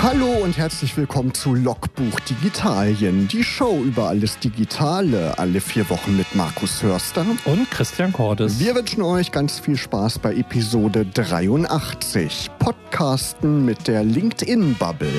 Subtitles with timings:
[0.00, 6.16] Hallo und herzlich willkommen zu Logbuch Digitalien, die Show über alles Digitale, alle vier Wochen
[6.16, 8.60] mit Markus Hörster und Christian Cordes.
[8.60, 15.10] Wir wünschen euch ganz viel Spaß bei Episode 83, Podcasten mit der LinkedIn-Bubble.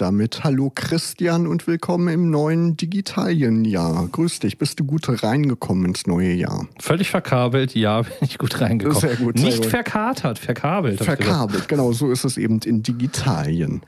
[0.00, 4.08] Und damit hallo Christian und willkommen im neuen Digitalienjahr.
[4.10, 6.66] Grüß dich, bist du gut reingekommen ins neue Jahr?
[6.78, 8.98] Völlig verkabelt, ja, bin ich gut reingekommen.
[8.98, 9.36] Sehr gut.
[9.36, 9.66] Sehr Nicht gut.
[9.66, 11.04] verkatert, verkabelt.
[11.04, 13.82] Verkabelt, genau, so ist es eben in Digitalien.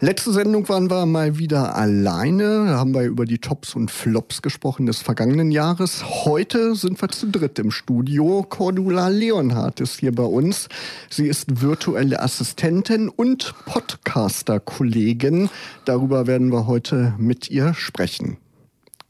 [0.00, 4.40] Letzte Sendung waren wir mal wieder alleine, da haben wir über die Tops und Flops
[4.40, 6.02] gesprochen des vergangenen Jahres.
[6.24, 8.42] Heute sind wir zu dritt im Studio.
[8.48, 10.70] Cordula Leonhardt ist hier bei uns.
[11.10, 15.50] Sie ist virtuelle Assistentin und Podcaster-Kollegin
[15.84, 18.38] Darüber werden wir heute mit ihr sprechen.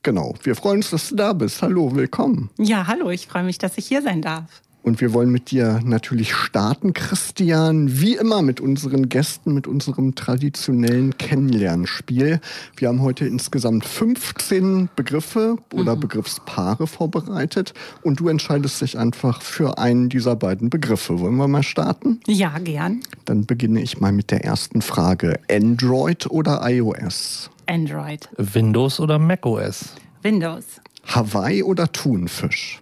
[0.03, 1.61] Genau, wir freuen uns, dass du da bist.
[1.61, 2.51] Hallo, willkommen.
[2.57, 4.63] Ja, hallo, ich freue mich, dass ich hier sein darf.
[4.83, 10.15] Und wir wollen mit dir natürlich starten, Christian, wie immer mit unseren Gästen, mit unserem
[10.15, 12.41] traditionellen Kennenlernspiel.
[12.77, 16.01] Wir haben heute insgesamt 15 Begriffe oder mhm.
[16.01, 21.21] Begriffspaare vorbereitet und du entscheidest dich einfach für einen dieser beiden Begriffe.
[21.21, 22.21] Wollen wir mal starten?
[22.27, 23.01] Ja, gern.
[23.25, 25.41] Dann beginne ich mal mit der ersten Frage.
[25.51, 27.51] Android oder iOS?
[27.67, 28.29] Android.
[28.39, 29.95] Windows oder macOS?
[30.23, 30.65] Windows.
[31.05, 32.81] Hawaii oder Thunfisch?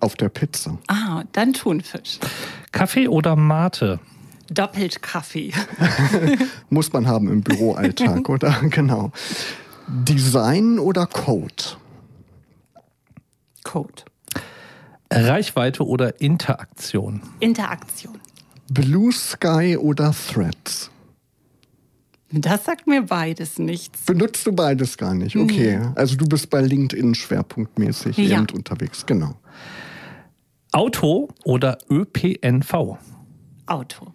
[0.00, 0.78] Auf der Pizza.
[0.88, 2.18] Ah, dann Thunfisch.
[2.72, 4.00] Kaffee oder Mate?
[4.50, 5.52] Doppelt Kaffee.
[6.70, 8.60] Muss man haben im Büroalltag, oder?
[8.70, 9.10] Genau.
[9.88, 11.76] Design oder Code?
[13.64, 14.04] Code.
[15.10, 17.22] Reichweite oder Interaktion?
[17.40, 18.18] Interaktion.
[18.70, 20.90] Blue Sky oder Threads?
[22.30, 24.04] Das sagt mir beides nichts.
[24.04, 25.36] Benutzt du beides gar nicht?
[25.36, 25.78] Okay.
[25.78, 25.88] Nee.
[25.94, 28.38] Also du bist bei LinkedIn schwerpunktmäßig ja.
[28.38, 29.36] eben unterwegs, genau.
[30.76, 32.98] Auto oder ÖPNV?
[33.64, 34.12] Auto.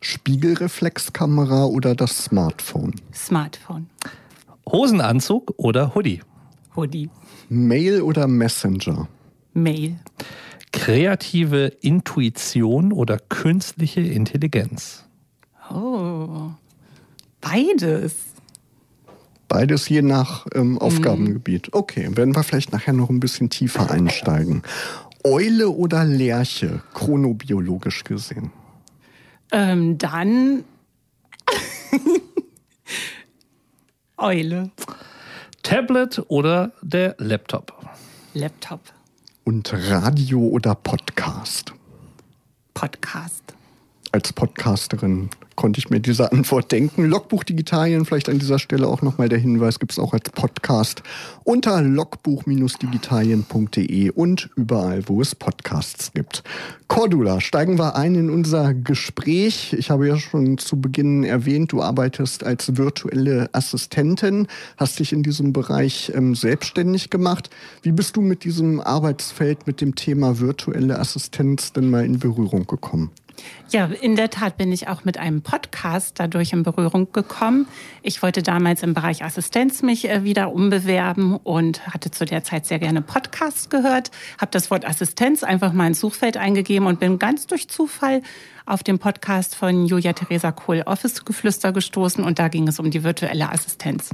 [0.00, 2.92] Spiegelreflexkamera oder das Smartphone?
[3.14, 3.86] Smartphone.
[4.68, 6.22] Hosenanzug oder Hoodie?
[6.74, 7.08] Hoodie.
[7.48, 9.06] Mail oder Messenger?
[9.52, 10.00] Mail.
[10.72, 15.04] Kreative Intuition oder künstliche Intelligenz?
[15.72, 16.50] Oh,
[17.40, 18.16] beides.
[19.46, 21.72] Beides je nach ähm, Aufgabengebiet.
[21.72, 24.62] Okay, werden wir vielleicht nachher noch ein bisschen tiefer einsteigen.
[25.28, 28.52] Eule oder Lerche, chronobiologisch gesehen?
[29.50, 30.62] Ähm, dann
[34.16, 34.70] Eule.
[35.64, 37.72] Tablet oder der Laptop?
[38.34, 38.80] Laptop.
[39.42, 41.72] Und Radio oder Podcast?
[42.74, 43.42] Podcast.
[44.12, 47.06] Als Podcasterin konnte ich mir diese Antwort denken.
[47.06, 51.02] Logbuch Digitalien, vielleicht an dieser Stelle auch nochmal der Hinweis, gibt es auch als Podcast
[51.44, 56.44] unter logbuch-digitalien.de und überall, wo es Podcasts gibt.
[56.88, 59.72] Cordula, steigen wir ein in unser Gespräch.
[59.72, 64.46] Ich habe ja schon zu Beginn erwähnt, du arbeitest als virtuelle Assistentin,
[64.76, 67.50] hast dich in diesem Bereich ähm, selbstständig gemacht.
[67.82, 72.66] Wie bist du mit diesem Arbeitsfeld, mit dem Thema virtuelle Assistenz denn mal in Berührung
[72.66, 73.10] gekommen?
[73.70, 77.66] Ja, in der Tat bin ich auch mit einem Podcast dadurch in Berührung gekommen.
[78.02, 82.66] Ich wollte damals im Bereich Assistenz mich äh, wieder umbewerben und hatte zu der Zeit
[82.66, 87.18] sehr gerne Podcasts gehört, habe das Wort Assistenz einfach mal ins Suchfeld eingegeben und bin
[87.18, 88.22] ganz durch Zufall
[88.66, 92.90] auf den Podcast von Julia Theresa Kohl Office Geflüster gestoßen und da ging es um
[92.90, 94.10] die virtuelle Assistenz.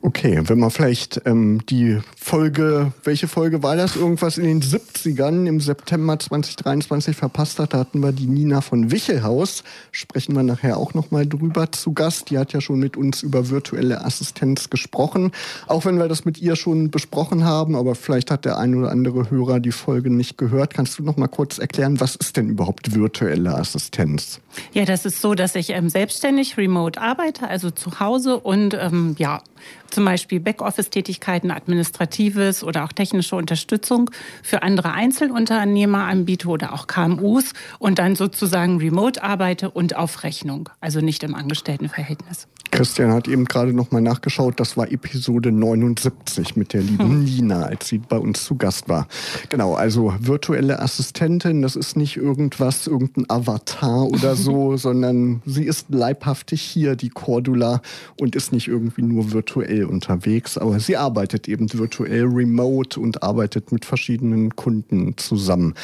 [0.00, 3.96] Okay, wenn man vielleicht ähm, die Folge, welche Folge war das?
[3.96, 8.92] Irgendwas in den 70ern im September 2023 verpasst hat, da hatten wir die Nina von
[8.92, 9.64] Wichelhaus.
[9.90, 12.30] Sprechen wir nachher auch nochmal drüber zu Gast.
[12.30, 15.32] Die hat ja schon mit uns über virtuelle Assistenz gesprochen.
[15.66, 18.92] Auch wenn wir das mit ihr schon besprochen haben, aber vielleicht hat der ein oder
[18.92, 20.74] andere Hörer die Folge nicht gehört.
[20.74, 24.40] Kannst du nochmal kurz erklären, was ist denn überhaupt virtuelle Assistenz?
[24.72, 29.16] Ja, das ist so, dass ich ähm, selbstständig remote arbeite, also zu Hause und ähm,
[29.18, 29.42] ja,
[29.90, 34.10] zum Beispiel Backoffice-Tätigkeiten, administratives oder auch technische Unterstützung
[34.42, 40.68] für andere Einzelunternehmer anbiete oder auch KMUs und dann sozusagen remote arbeite und auf Rechnung,
[40.80, 42.48] also nicht im Angestelltenverhältnis.
[42.70, 47.24] Christian hat eben gerade noch mal nachgeschaut, das war Episode 79 mit der lieben hm.
[47.24, 49.08] Nina, als sie bei uns zu Gast war.
[49.48, 55.86] Genau, also virtuelle Assistentin, das ist nicht irgendwas, irgendein Avatar oder so, sondern sie ist
[55.90, 57.80] leibhaftig hier, die Cordula,
[58.20, 63.72] und ist nicht irgendwie nur virtuell unterwegs, aber sie arbeitet eben virtuell remote und arbeitet
[63.72, 65.74] mit verschiedenen Kunden zusammen.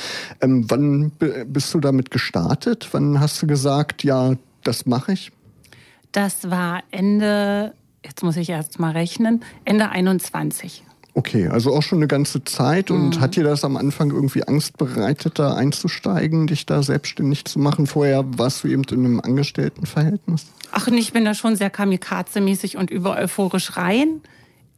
[0.41, 1.13] Ähm, wann
[1.47, 2.89] bist du damit gestartet?
[2.93, 5.33] Wann hast du gesagt, ja, das mache ich?
[6.15, 7.75] Das war Ende,
[8.05, 10.85] jetzt muss ich erst mal rechnen, Ende 21.
[11.13, 12.93] Okay, also auch schon eine ganze Zeit.
[12.93, 13.21] Und mhm.
[13.21, 17.89] hat dir das am Anfang irgendwie Angst bereitet, da einzusteigen, dich da selbstständig zu machen?
[17.89, 20.47] Vorher warst du eben in einem Angestelltenverhältnis?
[20.71, 24.21] Ach, ich bin da schon sehr kamikaze-mäßig und über euphorisch rein.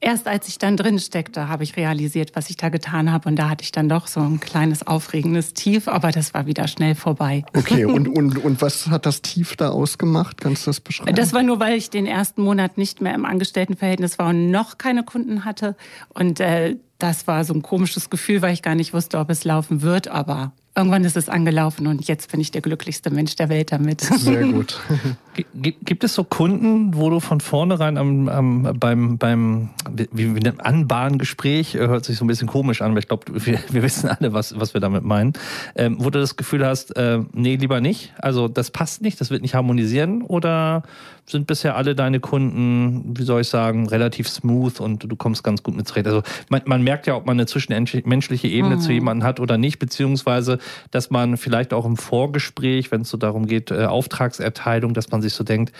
[0.00, 3.28] Erst als ich dann drin steckte, habe ich realisiert, was ich da getan habe.
[3.30, 6.68] Und da hatte ich dann doch so ein kleines aufregendes Tief, aber das war wieder
[6.68, 7.44] schnell vorbei.
[7.56, 10.40] Okay, und, und, und was hat das Tief da ausgemacht?
[10.40, 11.14] Kannst du das beschreiben?
[11.14, 14.76] Das war nur, weil ich den ersten Monat nicht mehr im Angestelltenverhältnis war und noch
[14.76, 15.76] keine Kunden hatte.
[16.10, 19.44] Und äh, das war so ein komisches Gefühl, weil ich gar nicht wusste, ob es
[19.44, 20.08] laufen wird.
[20.08, 24.02] Aber irgendwann ist es angelaufen und jetzt bin ich der glücklichste Mensch der Welt damit.
[24.02, 24.78] Sehr gut.
[25.54, 30.60] Gibt es so Kunden, wo du von vornherein am, am, beim, beim wie, wie einem
[30.60, 34.08] Anbahngespräch, äh, hört sich so ein bisschen komisch an, aber ich glaube, wir, wir wissen
[34.08, 35.32] alle, was, was wir damit meinen,
[35.74, 39.30] ähm, wo du das Gefühl hast, äh, nee, lieber nicht, also das passt nicht, das
[39.30, 40.82] wird nicht harmonisieren oder
[41.28, 45.62] sind bisher alle deine Kunden, wie soll ich sagen, relativ smooth und du kommst ganz
[45.62, 46.06] gut mit zurecht.
[46.06, 48.80] Also man, man merkt ja, ob man eine zwischenmenschliche Ebene mhm.
[48.80, 50.58] zu jemandem hat oder nicht, beziehungsweise,
[50.90, 55.20] dass man vielleicht auch im Vorgespräch, wenn es so darum geht, äh, Auftragserteilung, dass man
[55.20, 55.72] sich so denkt,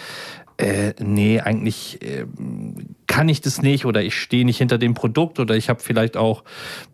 [0.59, 2.25] äh, nee, eigentlich äh,
[3.17, 6.19] kann ich das nicht oder ich stehe nicht hinter dem Produkt oder ich habe vielleicht
[6.19, 6.45] auch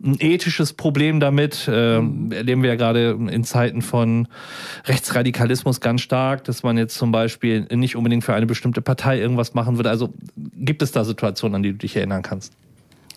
[0.01, 1.67] ein ethisches Problem damit.
[1.67, 4.29] Äh, erleben wir ja gerade in Zeiten von
[4.85, 9.53] Rechtsradikalismus ganz stark, dass man jetzt zum Beispiel nicht unbedingt für eine bestimmte Partei irgendwas
[9.53, 9.89] machen würde.
[9.89, 10.13] Also
[10.55, 12.53] gibt es da Situationen, an die du dich erinnern kannst?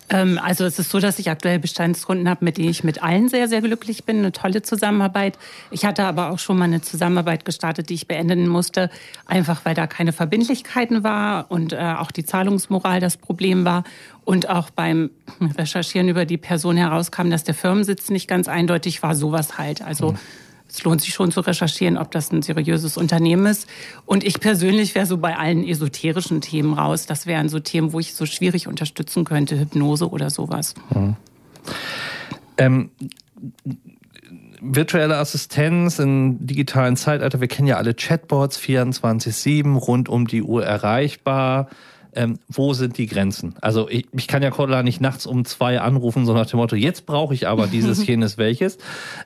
[0.08, 3.28] Ähm, also es ist so, dass ich aktuell Bestandskunden habe, mit denen ich mit allen
[3.28, 4.18] sehr, sehr glücklich bin.
[4.18, 5.38] Eine tolle Zusammenarbeit.
[5.70, 8.90] Ich hatte aber auch schon mal eine Zusammenarbeit gestartet, die ich beenden musste,
[9.26, 13.84] einfach weil da keine Verbindlichkeiten war und äh, auch die Zahlungsmoral das Problem war.
[14.24, 15.10] Und auch beim
[15.56, 19.14] Recherchieren über die Person herauskam, dass der Firmensitz nicht ganz eindeutig war.
[19.14, 19.82] Sowas halt.
[19.82, 20.18] Also mhm
[20.68, 23.68] es lohnt sich schon zu recherchieren, ob das ein seriöses Unternehmen ist.
[24.04, 27.06] Und ich persönlich wäre so bei allen esoterischen Themen raus.
[27.06, 30.74] Das wären so Themen, wo ich so schwierig unterstützen könnte, Hypnose oder sowas.
[30.94, 31.16] Mhm.
[32.58, 32.90] Ähm,
[34.60, 40.64] virtuelle Assistenz im digitalen Zeitalter, wir kennen ja alle Chatbots, 24-7, rund um die Uhr
[40.64, 41.68] erreichbar
[42.16, 43.54] ähm, wo sind die Grenzen?
[43.60, 46.74] Also ich, ich kann ja Cordula nicht nachts um zwei anrufen, so nach dem Motto,
[46.74, 48.78] jetzt brauche ich aber dieses, jenes, welches.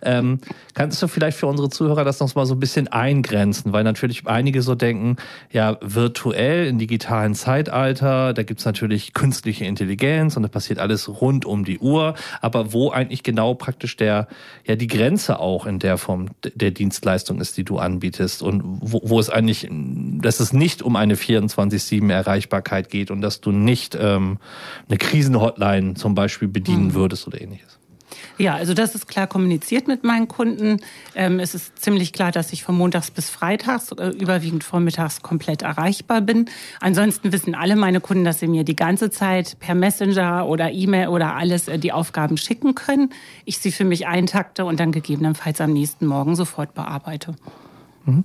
[0.02, 0.40] Ähm,
[0.74, 3.72] kannst du vielleicht für unsere Zuhörer das noch mal so ein bisschen eingrenzen?
[3.72, 5.16] Weil natürlich einige so denken,
[5.52, 11.44] ja, virtuell im digitalen Zeitalter, da gibt's natürlich künstliche Intelligenz und da passiert alles rund
[11.44, 12.14] um die Uhr.
[12.40, 14.26] Aber wo eigentlich genau praktisch der,
[14.66, 19.00] ja, die Grenze auch in der Form der Dienstleistung ist, die du anbietest und wo,
[19.04, 23.52] wo es eigentlich, dass es nicht um eine 24-7 Erreichbarkeit Sicherheit geht und dass du
[23.52, 24.38] nicht ähm,
[24.88, 26.94] eine Krisenhotline zum Beispiel bedienen mhm.
[26.94, 27.78] würdest oder ähnliches.
[28.38, 30.78] Ja, also das ist klar kommuniziert mit meinen Kunden.
[31.14, 35.62] Ähm, es ist ziemlich klar, dass ich von montags bis freitags, äh, überwiegend vormittags, komplett
[35.62, 36.46] erreichbar bin.
[36.80, 41.08] Ansonsten wissen alle meine Kunden, dass sie mir die ganze Zeit per Messenger oder E-Mail
[41.08, 43.10] oder alles äh, die Aufgaben schicken können.
[43.44, 47.34] Ich sie für mich eintakte und dann gegebenenfalls am nächsten Morgen sofort bearbeite.
[48.06, 48.24] Mhm.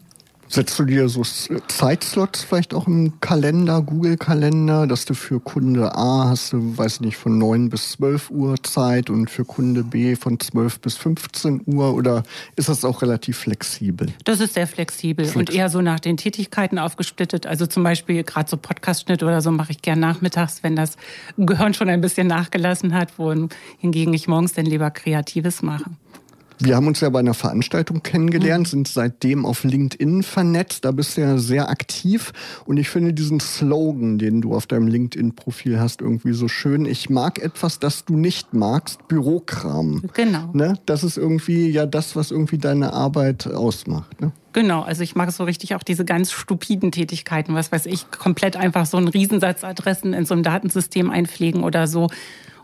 [0.55, 1.21] Setzt du dir so
[1.67, 7.17] Zeitslots vielleicht auch im Kalender, Google-Kalender, dass du für Kunde A hast du, weiß nicht,
[7.17, 11.93] von 9 bis 12 Uhr Zeit und für Kunde B von 12 bis 15 Uhr
[11.93, 12.23] oder
[12.55, 14.13] ist das auch relativ flexibel?
[14.23, 17.45] Das ist sehr flexibel Flex und eher so nach den Tätigkeiten aufgesplittet.
[17.47, 20.95] Also zum Beispiel gerade so Podcast-Schnitt oder so mache ich gern nachmittags, wenn das
[21.35, 25.91] Gehirn schon ein bisschen nachgelassen hat, wohingegen ich morgens dann lieber Kreatives mache.
[26.59, 28.69] Wir haben uns ja bei einer Veranstaltung kennengelernt, mhm.
[28.69, 30.85] sind seitdem auf LinkedIn vernetzt.
[30.85, 32.31] Da bist du ja sehr aktiv.
[32.65, 36.85] Und ich finde diesen Slogan, den du auf deinem LinkedIn-Profil hast, irgendwie so schön.
[36.85, 40.03] Ich mag etwas, das du nicht magst, Bürokram.
[40.13, 40.49] Genau.
[40.53, 40.79] Ne?
[40.85, 44.21] Das ist irgendwie ja das, was irgendwie deine Arbeit ausmacht.
[44.21, 44.31] Ne?
[44.53, 48.55] Genau, also ich mag so richtig auch diese ganz stupiden Tätigkeiten, was weiß ich, komplett
[48.55, 52.09] einfach so einen Riesensatz Adressen in so einem Datensystem einpflegen oder so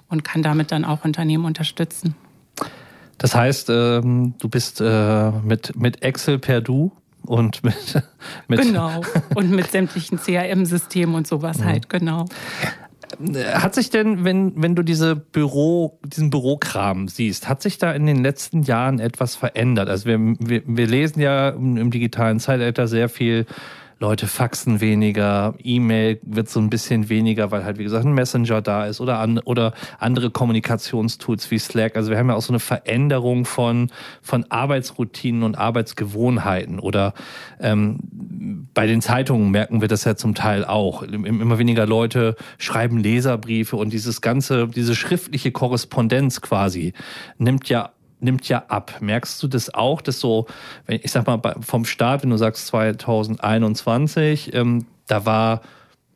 [0.08, 2.16] und kann damit dann auch Unternehmen unterstützen.
[3.22, 6.92] Das heißt, ähm, du bist äh, mit, mit Excel per Du
[7.24, 8.02] und mit,
[8.48, 9.02] mit genau
[9.36, 11.66] und mit sämtlichen CRM-Systemen und sowas ja.
[11.66, 12.26] halt genau.
[13.54, 18.08] Hat sich denn, wenn, wenn du diese Büro, diesen Bürokram siehst, hat sich da in
[18.08, 19.88] den letzten Jahren etwas verändert?
[19.88, 23.46] Also wir, wir, wir lesen ja im digitalen Zeitalter sehr viel
[24.02, 28.60] Leute faxen weniger, E-Mail wird so ein bisschen weniger, weil halt wie gesagt ein Messenger
[28.64, 31.96] da ist oder an, oder andere Kommunikationstools wie Slack.
[31.96, 33.92] Also wir haben ja auch so eine Veränderung von
[34.24, 37.14] von Arbeitsroutinen und Arbeitsgewohnheiten oder
[37.60, 38.00] ähm,
[38.74, 41.04] bei den Zeitungen merken wir das ja zum Teil auch.
[41.04, 46.94] Immer weniger Leute schreiben Leserbriefe und dieses ganze, diese schriftliche Korrespondenz quasi
[47.38, 47.92] nimmt ja
[48.22, 48.96] nimmt ja ab.
[49.02, 50.48] Merkst du das auch, dass so,
[50.86, 55.62] wenn ich sag mal vom Start, wenn du sagst 2021, ähm, da war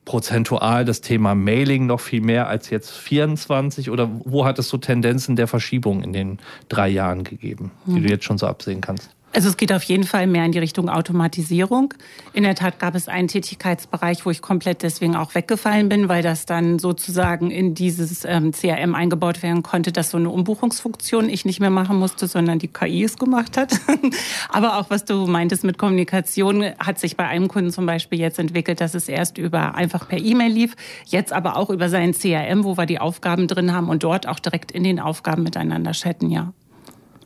[0.05, 4.77] prozentual das Thema Mailing noch viel mehr als jetzt 24 oder wo hat es so
[4.77, 8.07] Tendenzen der Verschiebung in den drei Jahren gegeben, die du mhm.
[8.07, 9.09] jetzt schon so absehen kannst?
[9.35, 11.93] Also es geht auf jeden Fall mehr in die Richtung Automatisierung.
[12.31, 16.23] In der Tat gab es einen Tätigkeitsbereich, wo ich komplett deswegen auch weggefallen bin, weil
[16.23, 21.43] das dann sozusagen in dieses ähm, CRM eingebaut werden konnte, dass so eine Umbuchungsfunktion ich
[21.43, 23.73] nicht mehr machen musste, sondern die KI es gemacht hat.
[24.49, 28.39] aber auch was du meintest mit Kommunikation hat sich bei einem Kunden zum Beispiel jetzt
[28.39, 30.77] entwickelt, dass es erst über einfach per E-Mail lief,
[31.07, 34.39] jetzt aber auch über seinen CRM, wo wir die Aufgaben drin haben und dort auch
[34.39, 36.53] direkt in den Aufgaben miteinander chatten, ja.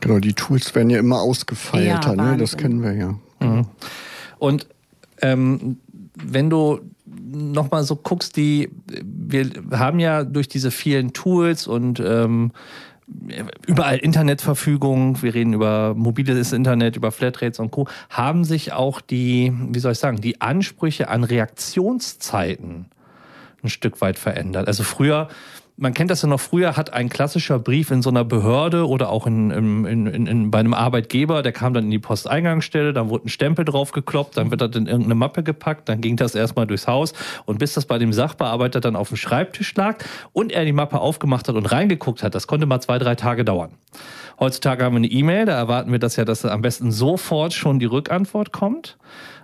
[0.01, 2.37] Genau, die Tools werden ja immer ausgefeilter, ja, ne?
[2.37, 3.15] das kennen wir ja.
[3.39, 3.67] Mhm.
[4.37, 4.67] Und
[5.21, 5.77] ähm,
[6.15, 12.51] wenn du nochmal so guckst, die, wir haben ja durch diese vielen Tools und ähm,
[13.65, 19.53] überall Internetverfügung, wir reden über mobiles Internet, über Flatrates und Co., haben sich auch die,
[19.69, 22.85] wie soll ich sagen, die Ansprüche an Reaktionszeiten
[23.63, 24.67] ein Stück weit verändert.
[24.67, 25.27] Also früher
[25.79, 29.09] man kennt das ja noch früher, hat ein klassischer Brief in so einer Behörde oder
[29.09, 33.09] auch in, in, in, in, bei einem Arbeitgeber, der kam dann in die Posteingangsstelle, dann
[33.09, 36.35] wurde ein Stempel drauf gekloppt, dann wird das in irgendeine Mappe gepackt, dann ging das
[36.35, 37.13] erstmal durchs Haus
[37.45, 40.99] und bis das bei dem Sachbearbeiter dann auf dem Schreibtisch lag und er die Mappe
[40.99, 43.71] aufgemacht hat und reingeguckt hat, das konnte mal zwei, drei Tage dauern.
[44.39, 47.79] Heutzutage haben wir eine E-Mail, da erwarten wir das ja, dass am besten sofort schon
[47.79, 48.97] die Rückantwort kommt.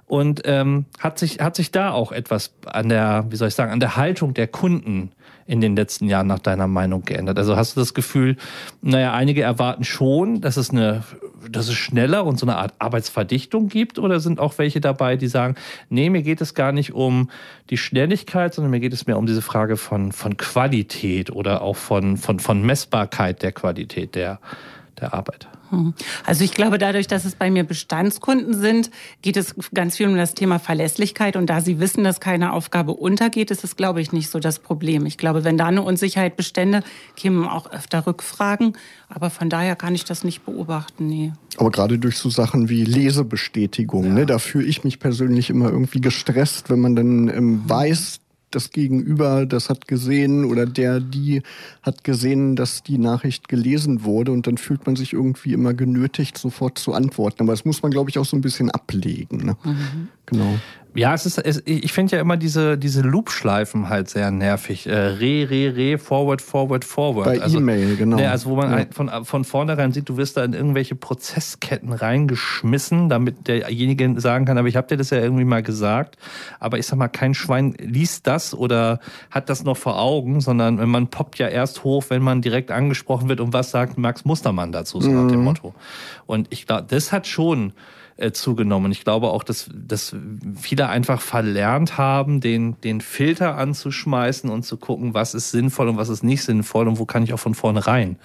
[0.08, 3.72] Und ähm, hat sich hat sich da auch etwas an der, wie soll ich sagen,
[3.72, 5.12] an der Haltung der Kunden
[5.48, 7.40] in den letzten Jahren nach deiner Meinung geändert?
[7.40, 8.38] Also hast du das Gefühl,
[8.82, 11.04] naja, einige erwarten schon, dass es eine,
[11.50, 15.28] dass es schneller und so eine Art Arbeitsverdichtung gibt oder sind auch welche dabei, die
[15.28, 15.56] sagen,
[15.90, 17.32] nee, mir geht es gar nicht um
[17.72, 21.78] die Schnelligkeit, sondern mir geht es mehr um diese Frage von, von Qualität oder auch
[21.78, 24.40] von, von, von Messbarkeit der Qualität der,
[25.00, 25.48] der Arbeit?
[25.76, 25.94] Hm.
[26.26, 28.92] Also ich glaube, dadurch, dass es bei mir Bestandskunden sind,
[29.22, 31.36] geht es ganz viel um das Thema Verlässlichkeit.
[31.36, 34.60] Und da Sie wissen, dass keine Aufgabe untergeht, ist es, glaube ich, nicht so das
[34.60, 35.06] Problem.
[35.06, 36.82] Ich glaube, wenn da eine Unsicherheit bestände,
[37.16, 38.74] kämen auch öfter Rückfragen.
[39.10, 41.34] Aber von daher kann ich das nicht beobachten, nee.
[41.58, 44.14] Aber gerade durch so Sachen wie Lesebestätigung, ja.
[44.14, 48.20] ne, da fühle ich mich persönlich immer irgendwie gestresst, wenn man dann ähm, weiß,
[48.56, 51.42] das Gegenüber, das hat gesehen oder der, die
[51.82, 56.38] hat gesehen, dass die Nachricht gelesen wurde und dann fühlt man sich irgendwie immer genötigt,
[56.38, 57.44] sofort zu antworten.
[57.44, 59.46] Aber das muss man, glaube ich, auch so ein bisschen ablegen.
[59.46, 59.58] Ne?
[59.64, 60.08] Mhm.
[60.26, 60.56] Genau.
[60.96, 64.88] Ja, es ist, es, ich finde ja immer diese, diese Loop-Schleifen halt sehr nervig.
[64.88, 67.26] Äh, re, re, re, forward, forward, forward.
[67.26, 68.16] Bei also, E-Mail, genau.
[68.16, 68.86] Ne, also wo man ja.
[68.92, 74.58] von, von vornherein sieht, du wirst da in irgendwelche Prozessketten reingeschmissen, damit derjenige sagen kann,
[74.58, 76.18] aber ich habe dir das ja irgendwie mal gesagt.
[76.62, 80.76] Aber ich sag mal, kein Schwein liest das oder hat das noch vor Augen, sondern
[80.90, 84.72] man poppt ja erst hoch, wenn man direkt angesprochen wird und was sagt Max Mustermann
[84.72, 85.46] dazu, so nach dem mhm.
[85.46, 85.76] Motto.
[86.26, 87.74] Und ich glaube, das hat schon
[88.18, 88.92] äh, zugenommen.
[88.92, 90.16] Ich glaube auch, dass, dass
[90.56, 95.98] viele einfach verlernt haben, den, den Filter anzuschmeißen und zu gucken, was ist sinnvoll und
[95.98, 98.18] was ist nicht sinnvoll und wo kann ich auch von vornherein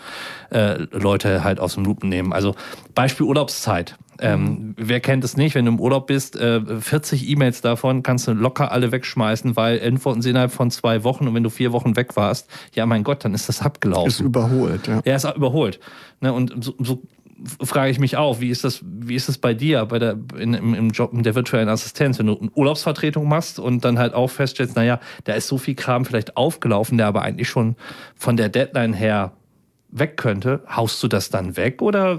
[0.51, 2.33] äh, Leute halt aus dem Lupen nehmen.
[2.33, 2.55] Also
[2.95, 3.97] Beispiel Urlaubszeit.
[4.23, 4.75] Ähm, mhm.
[4.77, 8.33] wer kennt es nicht, wenn du im Urlaub bist, äh, 40 E-Mails davon kannst du
[8.33, 11.97] locker alle wegschmeißen, weil antworten sie innerhalb von zwei Wochen und wenn du vier Wochen
[11.97, 14.09] weg warst, ja mein Gott, dann ist das abgelaufen.
[14.09, 15.01] Ist überholt, ja.
[15.07, 15.81] Ja, ist überholt.
[16.21, 17.03] Ne, und so, so
[17.63, 20.55] frage ich mich auch, wie ist das, wie ist das bei dir bei der, in,
[20.55, 24.29] im, im Job der virtuellen Assistenz, wenn du eine Urlaubsvertretung machst und dann halt auch
[24.29, 27.77] feststellst, naja, da ist so viel Kram vielleicht aufgelaufen, der aber eigentlich schon
[28.17, 29.33] von der Deadline her
[29.93, 32.19] weg könnte, haust du das dann weg oder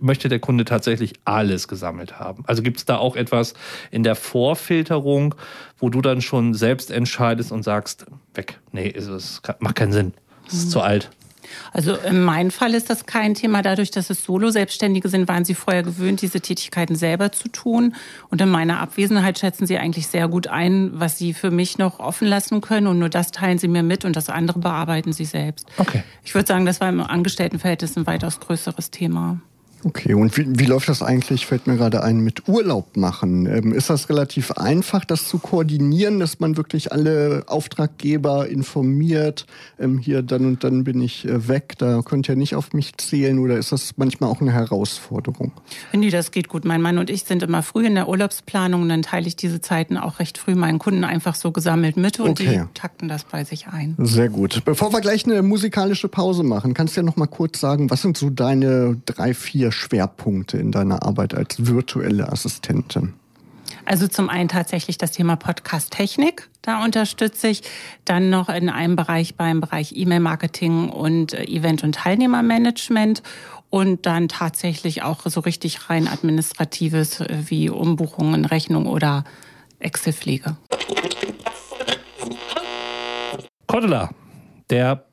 [0.00, 2.44] möchte der Kunde tatsächlich alles gesammelt haben?
[2.46, 3.54] Also gibt es da auch etwas
[3.90, 5.34] in der Vorfilterung,
[5.78, 10.12] wo du dann schon selbst entscheidest und sagst, weg, nee, es macht keinen Sinn,
[10.46, 10.70] es ist mhm.
[10.70, 11.10] zu alt.
[11.72, 13.62] Also in meinem Fall ist das kein Thema.
[13.62, 17.94] Dadurch, dass es Solo-Selbstständige sind, waren sie vorher gewöhnt, diese Tätigkeiten selber zu tun.
[18.30, 22.00] Und in meiner Abwesenheit schätzen sie eigentlich sehr gut ein, was sie für mich noch
[22.00, 22.86] offen lassen können.
[22.86, 25.66] Und nur das teilen sie mir mit und das andere bearbeiten sie selbst.
[25.78, 26.02] Okay.
[26.24, 29.40] Ich würde sagen, das war im Angestelltenverhältnis ein weitaus größeres Thema.
[29.84, 33.46] Okay, und wie, wie läuft das eigentlich, fällt mir gerade ein, mit Urlaub machen?
[33.46, 39.46] Ähm, ist das relativ einfach, das zu koordinieren, dass man wirklich alle Auftraggeber informiert,
[39.78, 42.96] ähm, hier dann und dann bin ich äh, weg, da könnt ihr nicht auf mich
[42.96, 45.52] zählen oder ist das manchmal auch eine Herausforderung?
[45.92, 46.64] Nee, das geht gut.
[46.64, 49.60] Mein Mann und ich sind immer früh in der Urlaubsplanung und dann teile ich diese
[49.60, 52.64] Zeiten auch recht früh meinen Kunden einfach so gesammelt mit und okay.
[52.64, 53.94] die takten das bei sich ein.
[53.98, 54.64] Sehr gut.
[54.64, 58.02] Bevor wir gleich eine musikalische Pause machen, kannst du ja noch mal kurz sagen, was
[58.02, 63.14] sind so deine drei, vier vier Schwerpunkte in deiner Arbeit als virtuelle Assistentin?
[63.84, 67.62] Also zum einen tatsächlich das Thema Podcast-Technik, da unterstütze ich.
[68.04, 73.22] Dann noch in einem Bereich beim Bereich E-Mail-Marketing und äh, Event- und Teilnehmermanagement.
[73.70, 79.24] Und dann tatsächlich auch so richtig rein administratives äh, wie Umbuchungen, Rechnung oder
[79.80, 80.56] Excel-Pflege.
[83.66, 84.10] Cordula,
[84.70, 85.04] der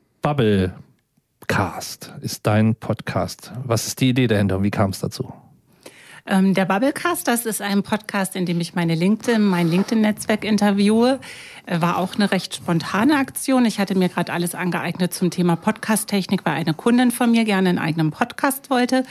[1.45, 3.51] Bubblecast ist dein Podcast.
[3.63, 5.31] Was ist die Idee dahinter und wie kam es dazu?
[6.25, 11.19] Ähm, der Bubblecast, das ist ein Podcast, in dem ich meine LinkedIn, mein LinkedIn-Netzwerk interviewe.
[11.67, 13.65] Äh, war auch eine recht spontane Aktion.
[13.65, 17.69] Ich hatte mir gerade alles angeeignet zum Thema Podcast-Technik, weil eine Kundin von mir gerne
[17.69, 19.03] einen eigenen Podcast wollte.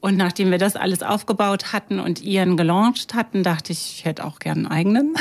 [0.00, 4.24] Und nachdem wir das alles aufgebaut hatten und ihren gelauncht hatten, dachte ich, ich hätte
[4.24, 5.14] auch gern einen eigenen.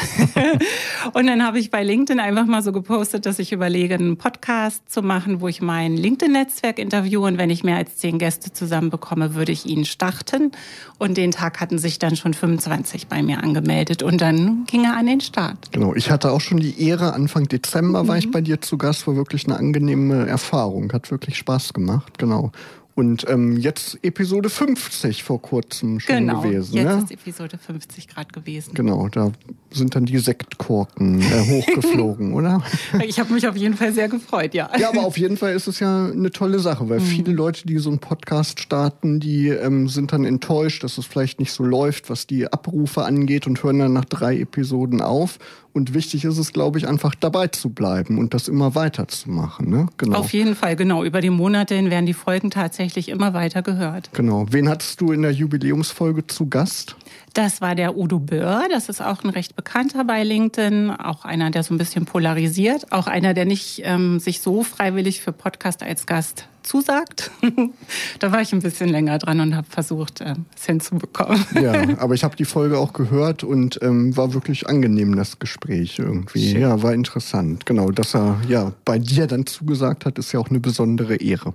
[1.13, 4.87] und dann habe ich bei LinkedIn einfach mal so gepostet, dass ich überlege, einen Podcast
[4.87, 7.25] zu machen, wo ich mein LinkedIn-Netzwerk interviewe.
[7.25, 10.51] Und wenn ich mehr als zehn Gäste zusammenbekomme, würde ich ihn starten.
[10.99, 14.03] Und den Tag hatten sich dann schon 25 bei mir angemeldet.
[14.03, 15.71] Und dann ging er an den Start.
[15.71, 18.19] Genau, ich hatte auch schon die Ehre, Anfang Dezember war mhm.
[18.19, 22.51] ich bei dir zu Gast, war wirklich eine angenehme Erfahrung, hat wirklich Spaß gemacht, genau.
[22.97, 26.73] Und ähm, jetzt Episode 50 vor kurzem schon genau, gewesen.
[26.73, 27.03] Jetzt ne?
[27.03, 28.73] ist Episode 50 gerade gewesen.
[28.73, 29.33] Genau, da
[29.69, 31.25] sind dann die Sektkorken äh,
[31.61, 32.63] hochgeflogen, oder?
[33.05, 34.71] Ich habe mich auf jeden Fall sehr gefreut, ja.
[34.79, 37.03] Ja, aber auf jeden Fall ist es ja eine tolle Sache, weil mhm.
[37.03, 41.39] viele Leute, die so einen Podcast starten, die ähm, sind dann enttäuscht, dass es vielleicht
[41.39, 45.37] nicht so läuft, was die Abrufe angeht und hören dann nach drei Episoden auf
[45.77, 49.69] und wichtig ist es, glaube ich, einfach dabei zu bleiben und das immer weiterzumachen.
[49.69, 49.87] Ne?
[49.97, 50.17] Genau.
[50.17, 51.03] Auf jeden Fall, genau.
[51.03, 54.09] Über die Monate hin werden die Folgen tatsächlich immer weiter gehört.
[54.13, 54.47] Genau.
[54.49, 56.97] Wen hattest du in der Jubiläumsfolge zu Gast?
[57.33, 58.63] Das war der Udo Böhr.
[58.71, 60.89] Das ist auch ein recht bekannter bei LinkedIn.
[60.89, 62.91] Auch einer, der so ein bisschen polarisiert.
[62.91, 67.31] Auch einer, der nicht ähm, sich so freiwillig für Podcast als Gast zusagt.
[68.19, 71.43] da war ich ein bisschen länger dran und habe versucht, äh, es hinzubekommen.
[71.55, 75.99] ja, aber ich habe die Folge auch gehört und ähm, war wirklich angenehm, das Gespräch
[75.99, 76.51] irgendwie.
[76.51, 76.61] Schön.
[76.61, 77.65] Ja, war interessant.
[77.65, 81.53] Genau, dass er ja bei dir dann zugesagt hat, ist ja auch eine besondere Ehre.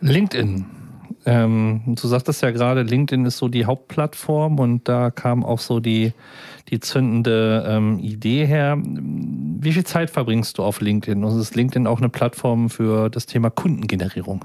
[0.00, 0.77] LinkedIn.
[1.26, 5.80] Ähm, du sagtest ja gerade, LinkedIn ist so die Hauptplattform und da kam auch so
[5.80, 6.12] die,
[6.68, 8.78] die zündende ähm, Idee her.
[8.80, 11.24] Wie viel Zeit verbringst du auf LinkedIn?
[11.24, 14.44] Und ist LinkedIn auch eine Plattform für das Thema Kundengenerierung?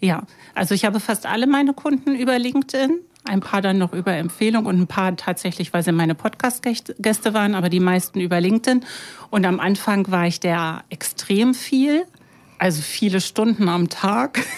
[0.00, 0.22] Ja,
[0.54, 3.00] also ich habe fast alle meine Kunden über LinkedIn.
[3.24, 7.54] Ein paar dann noch über Empfehlung und ein paar tatsächlich, weil sie meine Podcast-Gäste waren,
[7.54, 8.84] aber die meisten über LinkedIn.
[9.30, 12.04] Und am Anfang war ich der extrem viel
[12.58, 14.40] also viele Stunden am Tag.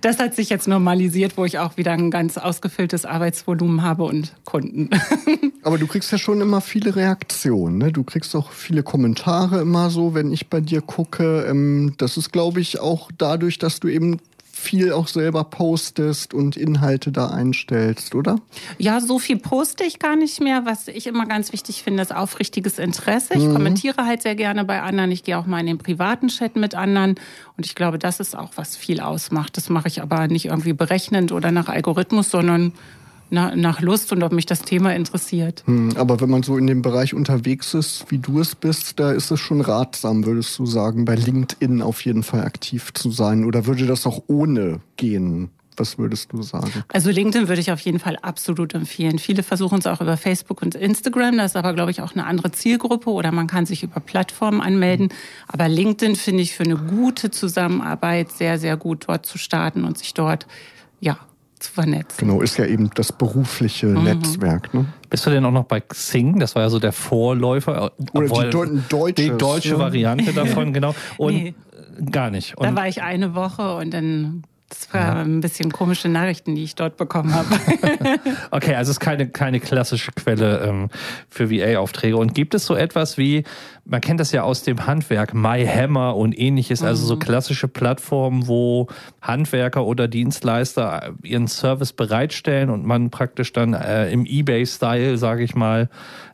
[0.00, 4.32] Das hat sich jetzt normalisiert, wo ich auch wieder ein ganz ausgefülltes Arbeitsvolumen habe und
[4.46, 4.88] Kunden.
[5.62, 7.76] Aber du kriegst ja schon immer viele Reaktionen.
[7.76, 7.92] Ne?
[7.92, 11.44] Du kriegst auch viele Kommentare immer so, wenn ich bei dir gucke.
[11.50, 14.20] Ähm, das ist, glaube ich, auch dadurch, dass du eben
[14.58, 18.40] viel auch selber postest und Inhalte da einstellst, oder?
[18.78, 20.64] Ja, so viel poste ich gar nicht mehr.
[20.64, 23.34] Was ich immer ganz wichtig finde, ist aufrichtiges Interesse.
[23.34, 23.52] Ich mhm.
[23.52, 25.12] kommentiere halt sehr gerne bei anderen.
[25.12, 27.16] Ich gehe auch mal in den privaten Chat mit anderen.
[27.56, 29.58] Und ich glaube, das ist auch, was viel ausmacht.
[29.58, 32.72] Das mache ich aber nicht irgendwie berechnend oder nach Algorithmus, sondern
[33.30, 35.64] nach Lust und ob mich das Thema interessiert.
[35.66, 39.12] Hm, aber wenn man so in dem Bereich unterwegs ist, wie du es bist, da
[39.12, 43.44] ist es schon ratsam, würdest du sagen, bei LinkedIn auf jeden Fall aktiv zu sein?
[43.44, 45.50] Oder würde das auch ohne gehen?
[45.78, 46.84] Was würdest du sagen?
[46.88, 49.18] Also LinkedIn würde ich auf jeden Fall absolut empfehlen.
[49.18, 51.36] Viele versuchen es auch über Facebook und Instagram.
[51.36, 54.60] Das ist aber, glaube ich, auch eine andere Zielgruppe oder man kann sich über Plattformen
[54.60, 55.10] anmelden.
[55.48, 59.98] Aber LinkedIn finde ich für eine gute Zusammenarbeit sehr, sehr gut dort zu starten und
[59.98, 60.46] sich dort,
[61.00, 61.18] ja,
[61.58, 62.16] zu vernetzen.
[62.18, 64.04] Genau, ist ja eben das berufliche mhm.
[64.04, 64.72] Netzwerk.
[64.74, 64.86] Ne?
[65.10, 66.38] Bist du denn auch noch bei Xing?
[66.38, 67.92] Das war ja so der Vorläufer.
[68.12, 69.78] Oder die, deutsche, die deutsche ne?
[69.78, 70.94] Variante davon, genau.
[71.16, 71.54] Und nee.
[72.10, 72.56] gar nicht.
[72.56, 76.64] Und da war ich eine Woche und dann das war ein bisschen komische Nachrichten, die
[76.64, 77.48] ich dort bekommen habe.
[78.50, 80.90] okay, also es ist keine, keine klassische Quelle ähm,
[81.30, 82.16] für VA-Aufträge.
[82.16, 83.44] Und gibt es so etwas wie,
[83.84, 86.88] man kennt das ja aus dem Handwerk, MyHammer und ähnliches, mhm.
[86.88, 87.20] also so mhm.
[87.20, 88.88] klassische Plattformen, wo
[89.22, 95.54] Handwerker oder Dienstleister ihren Service bereitstellen und man praktisch dann äh, im Ebay-Style, sage ich
[95.54, 95.88] mal,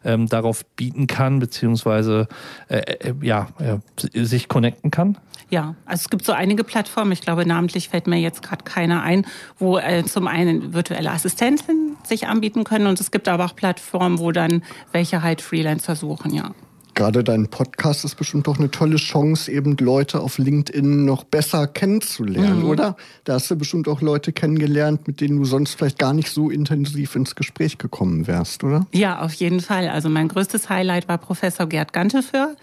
[0.04, 2.28] ähm, darauf bieten kann, beziehungsweise
[2.68, 5.18] äh, äh, ja, äh, sich connecten kann?
[5.52, 9.02] Ja, also es gibt so einige Plattformen, ich glaube namentlich fällt mir jetzt gerade keiner
[9.02, 9.26] ein,
[9.58, 14.18] wo äh, zum einen virtuelle Assistenten sich anbieten können und es gibt aber auch Plattformen,
[14.18, 14.62] wo dann
[14.92, 16.52] welche halt Freelancer suchen, ja.
[16.94, 21.66] Gerade dein Podcast ist bestimmt doch eine tolle Chance, eben Leute auf LinkedIn noch besser
[21.66, 22.70] kennenzulernen, mhm.
[22.70, 22.96] oder?
[23.24, 26.48] Da hast du bestimmt auch Leute kennengelernt, mit denen du sonst vielleicht gar nicht so
[26.48, 28.86] intensiv ins Gespräch gekommen wärst, oder?
[28.92, 29.88] Ja, auf jeden Fall.
[29.88, 32.56] Also mein größtes Highlight war Professor Gerd Ganteföhr.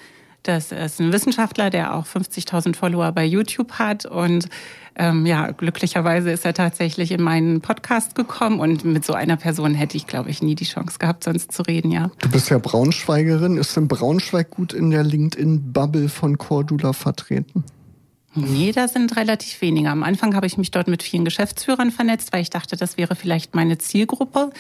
[0.44, 4.48] Das ist ein Wissenschaftler, der auch 50.000 Follower bei YouTube hat und
[5.00, 9.74] ähm, ja, glücklicherweise ist er tatsächlich in meinen Podcast gekommen und mit so einer Person
[9.74, 12.12] hätte ich, glaube ich, nie die Chance gehabt, sonst zu reden, ja.
[12.20, 13.56] Du bist ja Braunschweigerin.
[13.56, 17.64] Ist denn Braunschweig gut in der LinkedIn-Bubble von Cordula vertreten?
[18.36, 19.90] Nee, da sind relativ wenige.
[19.90, 23.16] Am Anfang habe ich mich dort mit vielen Geschäftsführern vernetzt, weil ich dachte, das wäre
[23.16, 24.52] vielleicht meine Zielgruppe.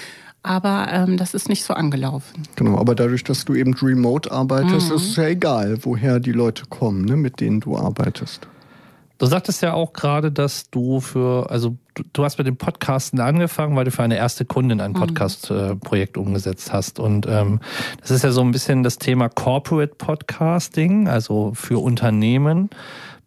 [0.41, 2.43] Aber ähm, das ist nicht so angelaufen.
[2.55, 4.95] Genau, aber dadurch, dass du eben remote arbeitest, mhm.
[4.95, 8.47] ist es ja egal, woher die Leute kommen, ne, mit denen du arbeitest.
[9.17, 13.19] Du sagtest ja auch gerade, dass du für, also du, du, hast mit dem Podcasten
[13.19, 14.95] angefangen, weil du für eine erste Kundin ein mhm.
[14.95, 16.99] Podcast-Projekt äh, umgesetzt hast.
[16.99, 17.59] Und ähm,
[17.99, 22.69] das ist ja so ein bisschen das Thema Corporate Podcasting, also für Unternehmen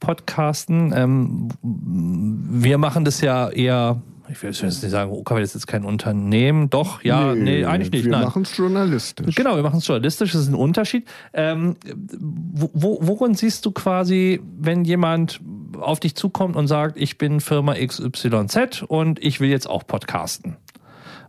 [0.01, 0.95] Podcasten.
[0.97, 4.01] Ähm, wir machen das ja eher
[4.33, 6.71] ich will jetzt nicht sagen, OK, das ist jetzt kein Unternehmen.
[6.71, 8.05] Doch, ja, nee, nee eigentlich nicht.
[8.07, 9.35] Wir machen es journalistisch.
[9.35, 11.07] Genau, wir machen es journalistisch, das ist ein Unterschied.
[11.35, 11.77] Ähm,
[12.19, 15.41] wo, worin siehst du quasi, wenn jemand
[15.79, 20.57] auf dich zukommt und sagt, ich bin Firma XYZ und ich will jetzt auch podcasten?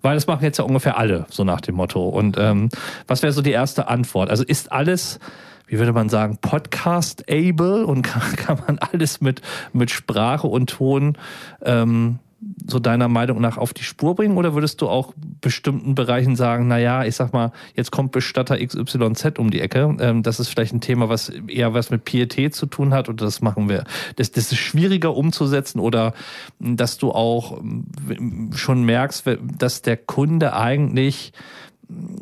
[0.01, 2.07] Weil das machen jetzt ja ungefähr alle, so nach dem Motto.
[2.07, 2.69] Und ähm,
[3.07, 4.29] was wäre so die erste Antwort?
[4.29, 5.19] Also ist alles
[5.65, 11.17] wie würde man sagen, podcast-able und kann, kann, man alles mit, mit Sprache und Ton
[11.63, 12.19] ähm,
[12.67, 14.37] so deiner Meinung nach auf die Spur bringen?
[14.37, 18.57] Oder würdest du auch bestimmten Bereichen sagen, na ja, ich sag mal, jetzt kommt Bestatter
[18.57, 22.55] XYZ um die Ecke, ähm, das ist vielleicht ein Thema, was eher was mit Pietät
[22.55, 23.83] zu tun hat oder das machen wir,
[24.15, 26.13] das, das ist schwieriger umzusetzen oder
[26.59, 29.25] dass du auch ähm, schon merkst,
[29.57, 31.33] dass der Kunde eigentlich,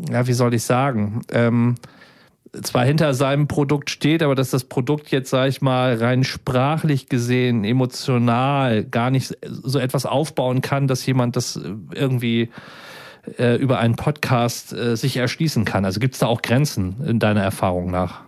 [0.10, 1.76] ja, wie soll ich sagen, ähm,
[2.62, 7.08] zwar hinter seinem Produkt steht, aber dass das Produkt jetzt, sage ich mal, rein sprachlich
[7.08, 11.60] gesehen, emotional gar nicht so etwas aufbauen kann, dass jemand das
[11.94, 12.50] irgendwie
[13.38, 15.86] äh, über einen Podcast äh, sich erschließen kann.
[15.86, 18.22] Also gibt es da auch Grenzen in deiner Erfahrung nach?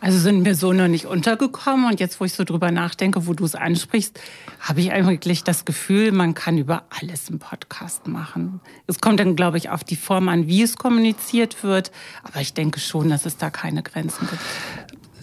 [0.00, 1.86] Also sind mir so noch nicht untergekommen.
[1.86, 4.18] Und jetzt, wo ich so drüber nachdenke, wo du es ansprichst,
[4.60, 8.60] habe ich eigentlich das Gefühl, man kann über alles einen Podcast machen.
[8.86, 11.90] Es kommt dann, glaube ich, auf die Form an, wie es kommuniziert wird.
[12.22, 14.42] Aber ich denke schon, dass es da keine Grenzen gibt.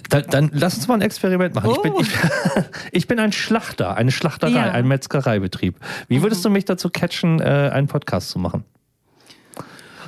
[0.09, 1.69] Dann, dann lass uns mal ein Experiment machen.
[1.69, 1.75] Oh.
[1.75, 2.09] Ich, bin, ich,
[2.91, 4.71] ich, bin ein Schlachter, eine Schlachterei, ja.
[4.71, 5.75] ein Metzgereibetrieb.
[6.07, 6.49] Wie würdest mhm.
[6.49, 8.63] du mich dazu catchen, äh, einen Podcast zu machen?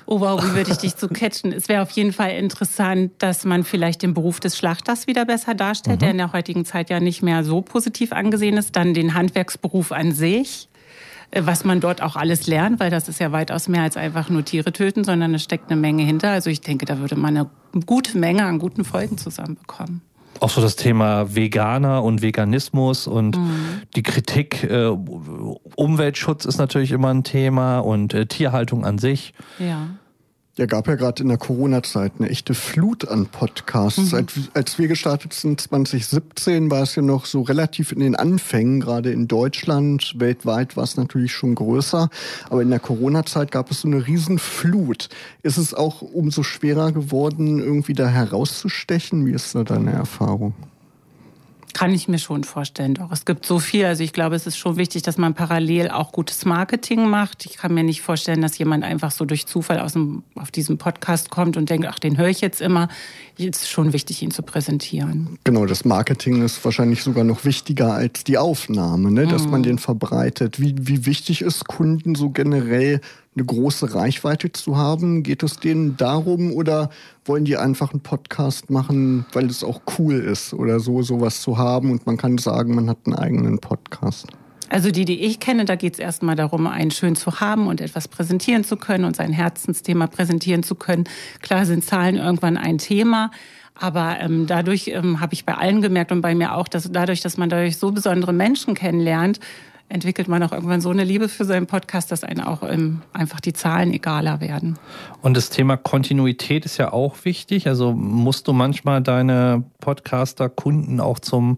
[0.09, 1.53] Oh wow, wie würde ich dich so catchen?
[1.53, 5.53] Es wäre auf jeden Fall interessant, dass man vielleicht den Beruf des Schlachters wieder besser
[5.53, 5.99] darstellt, mhm.
[5.99, 8.75] der in der heutigen Zeit ja nicht mehr so positiv angesehen ist.
[8.75, 10.67] Dann den Handwerksberuf an sich
[11.31, 14.29] äh, was man dort auch alles lernt, weil das ist ja weitaus mehr als einfach
[14.29, 16.31] nur Tiere töten, sondern es steckt eine Menge hinter.
[16.31, 17.49] Also ich denke, da würde man eine
[17.85, 20.01] gute Menge an guten Folgen zusammenbekommen.
[20.39, 23.81] Auch so das Thema Veganer und Veganismus und mhm.
[23.95, 24.85] die Kritik, äh,
[25.75, 29.33] Umweltschutz ist natürlich immer ein Thema und äh, Tierhaltung an sich.
[29.59, 29.89] Ja.
[30.59, 34.11] Ja, gab ja gerade in der Corona-Zeit eine echte Flut an Podcasts.
[34.11, 34.17] Mhm.
[34.17, 38.81] Als, als, wir gestartet sind 2017, war es ja noch so relativ in den Anfängen,
[38.81, 40.15] gerade in Deutschland.
[40.17, 42.09] Weltweit war es natürlich schon größer.
[42.49, 45.07] Aber in der Corona-Zeit gab es so eine Riesenflut.
[45.43, 49.25] Ist es auch umso schwerer geworden, irgendwie da herauszustechen?
[49.25, 50.53] Wie ist da deine Erfahrung?
[51.73, 53.11] Kann ich mir schon vorstellen, doch.
[53.11, 53.85] Es gibt so viel.
[53.85, 57.45] Also ich glaube, es ist schon wichtig, dass man parallel auch gutes Marketing macht.
[57.45, 60.77] Ich kann mir nicht vorstellen, dass jemand einfach so durch Zufall aus dem, auf diesen
[60.77, 62.89] Podcast kommt und denkt, ach, den höre ich jetzt immer.
[63.37, 65.37] Es ist schon wichtig, ihn zu präsentieren.
[65.43, 69.27] Genau, das Marketing ist wahrscheinlich sogar noch wichtiger als die Aufnahme, ne?
[69.27, 69.51] dass mhm.
[69.51, 70.59] man den verbreitet.
[70.59, 72.99] Wie, wie wichtig ist Kunden so generell
[73.35, 75.23] eine große Reichweite zu haben?
[75.23, 76.89] Geht es denen darum oder
[77.25, 81.57] wollen die einfach einen Podcast machen, weil es auch cool ist oder so, sowas zu
[81.57, 84.27] haben und man kann sagen, man hat einen eigenen Podcast?
[84.69, 87.81] Also die, die ich kenne, da geht es erstmal darum, einen schön zu haben und
[87.81, 91.05] etwas präsentieren zu können und sein Herzensthema präsentieren zu können.
[91.41, 93.31] Klar sind Zahlen irgendwann ein Thema.
[93.81, 97.21] Aber ähm, dadurch ähm, habe ich bei allen gemerkt und bei mir auch, dass dadurch,
[97.21, 99.39] dass man dadurch so besondere Menschen kennenlernt,
[99.89, 103.39] entwickelt man auch irgendwann so eine Liebe für seinen Podcast, dass einem auch ähm, einfach
[103.39, 104.77] die Zahlen egaler werden.
[105.21, 107.67] Und das Thema Kontinuität ist ja auch wichtig.
[107.67, 111.57] Also musst du manchmal deine Podcaster-Kunden auch zum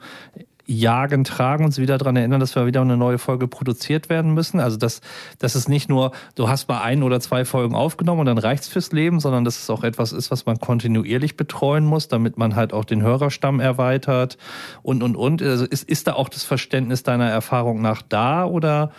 [0.72, 4.60] jagen, tragen, uns wieder daran erinnern, dass wir wieder eine neue Folge produziert werden müssen.
[4.60, 5.02] Also dass
[5.40, 8.68] das ist nicht nur, du hast mal ein oder zwei Folgen aufgenommen und dann reicht's
[8.68, 12.56] fürs Leben, sondern dass es auch etwas ist, was man kontinuierlich betreuen muss, damit man
[12.56, 14.38] halt auch den Hörerstamm erweitert
[14.82, 15.42] und und und.
[15.42, 18.92] Also ist, ist da auch das Verständnis deiner Erfahrung nach da oder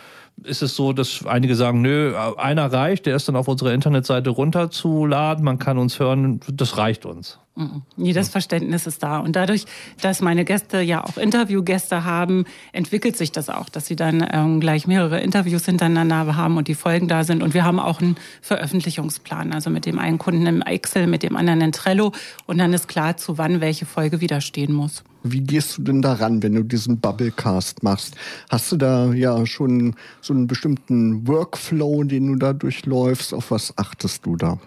[0.45, 4.31] ist es so, dass einige sagen, nö, einer reicht, der ist dann auf unserer Internetseite
[4.31, 7.39] runterzuladen, man kann uns hören, das reicht uns.
[7.97, 9.19] Nee, das Verständnis ist da.
[9.19, 9.67] Und dadurch,
[10.01, 14.59] dass meine Gäste ja auch Interviewgäste haben, entwickelt sich das auch, dass sie dann ähm,
[14.59, 17.43] gleich mehrere Interviews hintereinander haben und die Folgen da sind.
[17.43, 21.37] Und wir haben auch einen Veröffentlichungsplan, also mit dem einen Kunden im Excel, mit dem
[21.37, 22.13] anderen in Trello.
[22.47, 25.05] Und dann ist klar, zu wann welche Folge wieder stehen muss.
[25.25, 28.17] Wie gehst du denn daran, wenn du diesen Bubblecast machst?
[28.51, 33.33] Hast du da ja schon so einen bestimmten Workflow, den du da durchläufst?
[33.33, 34.59] Auf was achtest du da?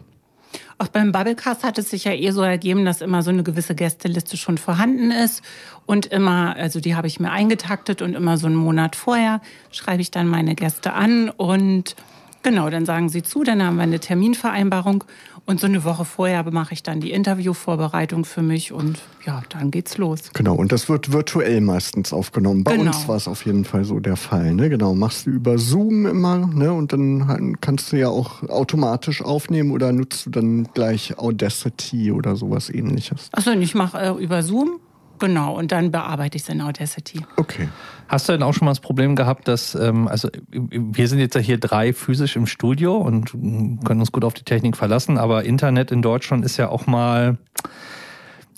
[0.78, 3.76] Auch beim Bubblecast hat es sich ja eh so ergeben, dass immer so eine gewisse
[3.76, 5.42] Gästeliste schon vorhanden ist.
[5.86, 9.42] Und immer, also die habe ich mir eingetaktet und immer so einen Monat vorher
[9.72, 11.96] schreibe ich dann meine Gäste an und
[12.44, 15.04] genau, dann sagen sie zu, dann haben wir eine Terminvereinbarung
[15.46, 19.70] und so eine Woche vorher mache ich dann die Interviewvorbereitung für mich und ja, dann
[19.70, 20.32] geht's los.
[20.34, 22.64] Genau, und das wird virtuell meistens aufgenommen.
[22.64, 22.88] Bei genau.
[22.88, 24.56] uns war es auf jeden Fall so der Fall.
[24.56, 24.70] Ne?
[24.70, 26.74] Genau, machst du über Zoom immer ne?
[26.74, 32.36] und dann kannst du ja auch automatisch aufnehmen oder nutzt du dann gleich Audacity oder
[32.36, 33.30] sowas ähnliches?
[33.32, 34.80] Achso, ich mache äh, über Zoom
[35.20, 37.22] Genau, und dann bearbeite ich es in Audacity.
[37.38, 37.70] Okay.
[38.08, 41.36] Hast du denn auch schon mal das Problem gehabt, dass, ähm, also wir sind jetzt
[41.36, 45.44] ja hier drei physisch im Studio und können uns gut auf die Technik verlassen, aber
[45.44, 47.38] Internet in Deutschland ist ja auch mal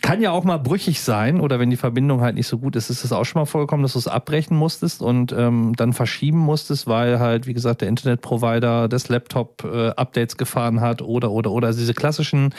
[0.01, 2.89] kann ja auch mal brüchig sein oder wenn die Verbindung halt nicht so gut ist,
[2.89, 6.37] ist es auch schon mal vorgekommen, dass du es abbrechen musstest und ähm, dann verschieben
[6.37, 9.93] musstest, weil halt, wie gesagt, der Internetprovider des Laptop äh,
[10.37, 12.53] gefahren hat oder oder oder also diese klassischen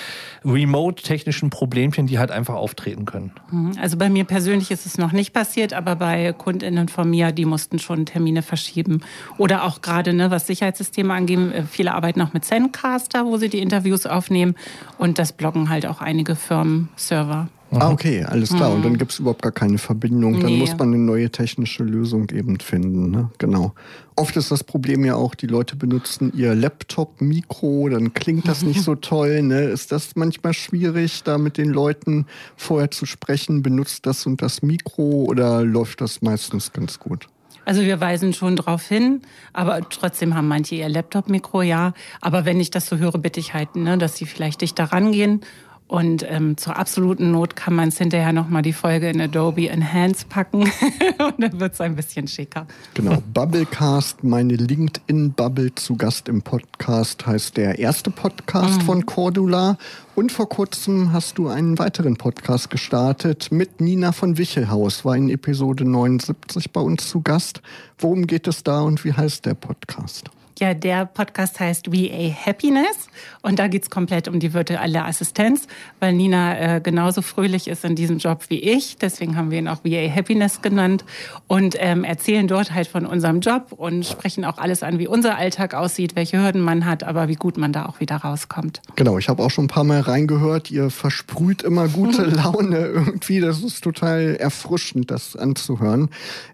[0.45, 3.33] Remote-technischen Problemchen, die halt einfach auftreten können.
[3.51, 3.73] Mhm.
[3.81, 7.45] Also bei mir persönlich ist es noch nicht passiert, aber bei KundInnen von mir, die
[7.45, 9.01] mussten schon Termine verschieben.
[9.37, 13.49] Oder auch gerade, ne, was Sicherheitssysteme angeht, äh, viele arbeiten auch mit Zencaster, wo sie
[13.49, 14.57] die Interviews aufnehmen
[14.99, 17.28] und das bloggen halt auch einige Firmen Server
[17.71, 17.85] Server.
[17.85, 18.71] Ah, okay, alles klar.
[18.71, 18.77] Mhm.
[18.77, 20.41] Und dann gibt es überhaupt gar keine Verbindung.
[20.41, 20.59] Dann nee.
[20.59, 23.11] muss man eine neue technische Lösung eben finden.
[23.11, 23.31] Ne?
[23.39, 23.75] Genau.
[24.17, 28.83] Oft ist das Problem ja auch, die Leute benutzen ihr Laptop-Mikro, dann klingt das nicht
[28.83, 29.43] so toll.
[29.43, 29.65] Ne?
[29.65, 32.27] Ist das manchmal schwierig, da mit den Leuten
[32.57, 33.63] vorher zu sprechen?
[33.63, 37.29] Benutzt das und das Mikro oder läuft das meistens ganz gut?
[37.69, 39.21] Also wir weisen schon darauf hin,
[39.53, 41.93] aber trotzdem haben manche ihr Laptop-Mikro, ja.
[42.23, 45.43] Aber wenn ich das so höre, bitte ich halt, ne, dass sie vielleicht dichter rangehen
[45.89, 50.27] und ähm, zur absoluten Not kann man es hinterher nochmal die Folge in Adobe Enhance
[50.29, 50.61] packen
[51.19, 52.67] und dann wird es ein bisschen schicker.
[52.93, 58.85] Genau, Bubblecast, meine LinkedIn-Bubble zu Gast im Podcast heißt der erste Podcast mhm.
[58.85, 59.79] von Cordula.
[60.15, 65.31] Und vor kurzem hast du einen weiteren Podcast gestartet mit Nina von Wichelhaus, war in
[65.31, 67.63] Episode 79 bei uns zu Gast.
[67.99, 70.31] Worum geht es da und wie heißt der Podcast?
[70.59, 73.09] Ja, der Podcast heißt VA Happiness
[73.43, 75.69] und da geht's komplett um die virtuelle Assistenz,
[76.01, 78.97] weil Nina äh, genauso fröhlich ist in diesem Job wie ich.
[78.97, 81.05] Deswegen haben wir ihn auch VA Happiness genannt
[81.47, 85.37] und ähm, erzählen dort halt von unserem Job und sprechen auch alles an, wie unser
[85.37, 88.83] Alltag aussieht, welche Hürden man hat, aber wie gut man da auch wieder rauskommt.
[88.97, 90.73] Genau, ich habe auch schon ein paar Mal reingehört.
[90.73, 93.39] Ihr versprüht immer gute Laune irgendwie.
[93.39, 96.09] Das ist total erfrischend, das anzuhören.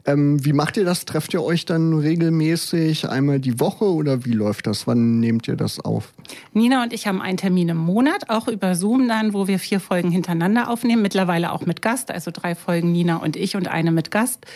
[0.04, 1.06] Ähm, wie macht ihr das?
[1.06, 4.86] Trefft ihr euch dann regelmäßig einmal die Woche oder wie läuft das?
[4.86, 6.12] Wann nehmt ihr das auf?
[6.52, 9.80] Nina und ich haben einen Termin im Monat, auch über Zoom dann, wo wir vier
[9.80, 13.92] Folgen hintereinander aufnehmen, mittlerweile auch mit Gast, also drei Folgen Nina und ich und eine
[13.92, 14.46] mit Gast.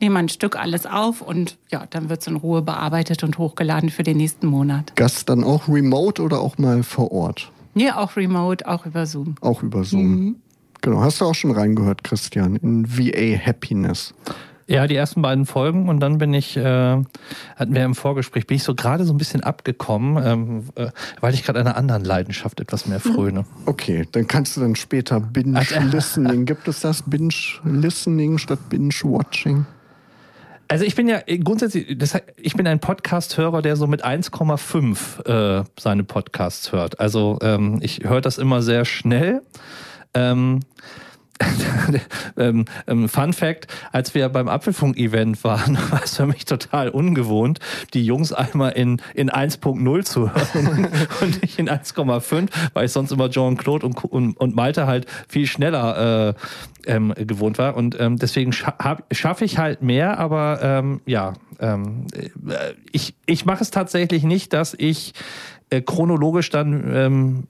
[0.00, 3.88] Nehmen ein Stück alles auf und ja, dann wird es in Ruhe bearbeitet und hochgeladen
[3.88, 4.94] für den nächsten Monat.
[4.96, 7.50] Gast dann auch remote oder auch mal vor Ort?
[7.72, 9.36] Nee, auch remote, auch über Zoom.
[9.40, 10.08] Auch über Zoom.
[10.08, 10.36] Mhm.
[10.82, 14.14] Genau, hast du auch schon reingehört, Christian, in VA Happiness.
[14.68, 18.56] Ja, die ersten beiden Folgen und dann bin ich, äh, hatten wir im Vorgespräch, bin
[18.56, 22.58] ich so gerade so ein bisschen abgekommen, ähm, äh, weil ich gerade einer anderen Leidenschaft
[22.58, 23.44] etwas mehr fröne.
[23.66, 26.44] Okay, dann kannst du dann später Binge-Listening.
[26.46, 29.66] Gibt es das Binge-Listening statt Binge-Watching?
[30.68, 35.64] Also ich bin ja grundsätzlich, das, ich bin ein Podcast-Hörer, der so mit 1,5 äh,
[35.78, 36.98] seine Podcasts hört.
[36.98, 39.42] Also ähm, ich höre das immer sehr schnell.
[40.12, 40.60] Ähm,
[42.36, 47.58] ähm, ähm, Fun Fact, als wir beim Apfelfunk-Event waren, war es für mich total ungewohnt,
[47.94, 50.88] die Jungs einmal in, in 1.0 zu hören
[51.20, 55.06] und nicht in 1,5, weil ich sonst immer John Claude und, und, und Malte halt
[55.28, 56.34] viel schneller äh,
[56.86, 57.76] ähm, gewohnt war.
[57.76, 63.44] Und ähm, deswegen scha schaffe ich halt mehr, aber ähm, ja, ähm, äh, ich, ich
[63.44, 65.14] mache es tatsächlich nicht, dass ich
[65.70, 67.44] chronologisch dann, ähm,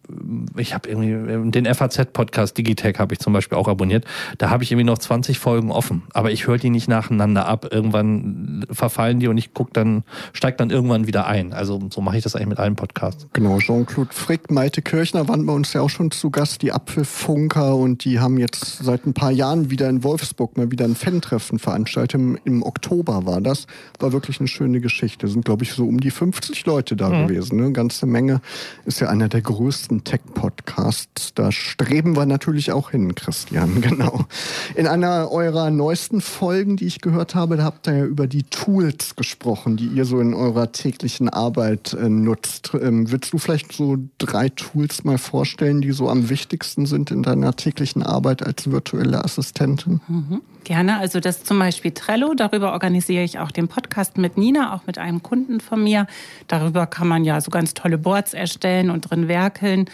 [0.57, 4.07] ich habe irgendwie ähm, den FAZ-Podcast Digitech habe ich zum Beispiel auch abonniert.
[4.39, 7.69] Da habe ich irgendwie noch 20 Folgen offen, aber ich höre die nicht nacheinander ab.
[7.71, 10.03] Irgendwann verfallen die und ich guck dann,
[10.33, 11.53] steig dann irgendwann wieder ein.
[11.53, 13.27] Also so mache ich das eigentlich mit allen Podcasts.
[13.35, 17.77] Genau, Jean-Claude Frick, Malte Kirchner waren bei uns ja auch schon zu Gast, die Apfelfunker
[17.77, 21.59] und die haben jetzt seit ein paar Jahren wieder in Wolfsburg mal wieder ein Fan-Treffen
[21.59, 22.15] veranstaltet.
[22.15, 23.67] Im, Im, Oktober war das.
[23.99, 25.29] War wirklich eine schöne Geschichte.
[25.29, 27.27] Sind, glaube ich, so um die 50 Leute da mhm.
[27.27, 27.61] gewesen.
[27.61, 27.73] Ne?
[27.73, 28.41] Ganz Menge.
[28.85, 31.35] Ist ja einer der größten Tech-Podcasts.
[31.35, 33.81] Da streben wir natürlich auch hin, Christian.
[33.87, 34.25] Genau.
[34.75, 38.43] In einer eurer neuesten Folgen, die ich gehört habe, da habt ihr ja über die
[38.43, 42.73] Tools gesprochen, die ihr so in eurer täglichen Arbeit äh, nutzt.
[42.75, 47.23] Ähm, willst du vielleicht so drei Tools mal vorstellen, die so am wichtigsten sind in
[47.23, 50.01] deiner täglichen Arbeit als virtuelle Assistentin?
[50.09, 50.43] Mhm.
[50.67, 50.99] Gerne.
[50.99, 52.35] Also das zum Beispiel Trello.
[52.35, 56.09] Darüber organisiere ich auch den Podcast mit Nina, auch mit einem Kunden von mir.
[56.49, 59.89] Darüber kann man ja so ganz tolle Boards erstellen und drin werkeln.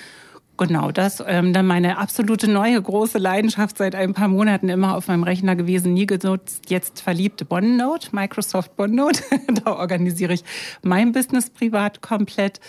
[0.57, 5.09] Genau, das ähm, dann meine absolute neue große Leidenschaft seit ein paar Monaten immer auf
[5.09, 9.23] meinem Rechner gewesen, nie genutzt, jetzt verliebt OneNote, Microsoft OneNote.
[9.65, 10.43] da organisiere ich
[10.83, 12.61] mein Business privat komplett.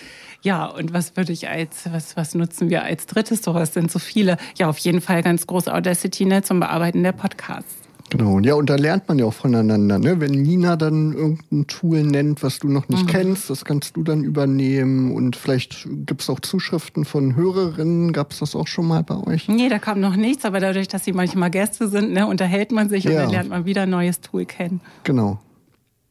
[0.42, 3.44] Ja, und was würde ich als, was, was nutzen wir als drittes?
[3.44, 4.36] So, was sind so viele?
[4.58, 7.83] Ja, auf jeden Fall ganz groß Audacity ne, zum Bearbeiten der Podcasts.
[8.16, 9.98] Genau, ja, und da lernt man ja auch voneinander.
[9.98, 10.20] Ne?
[10.20, 13.08] Wenn Nina dann irgendein Tool nennt, was du noch nicht mhm.
[13.08, 15.12] kennst, das kannst du dann übernehmen.
[15.12, 18.14] Und vielleicht gibt es auch Zuschriften von Hörerinnen.
[18.14, 19.48] Gab es das auch schon mal bei euch?
[19.48, 22.88] Nee, da kam noch nichts, aber dadurch, dass sie manchmal Gäste sind, ne, unterhält man
[22.88, 23.10] sich ja.
[23.10, 24.80] und dann lernt man wieder ein neues Tool kennen.
[25.06, 25.40] Genau.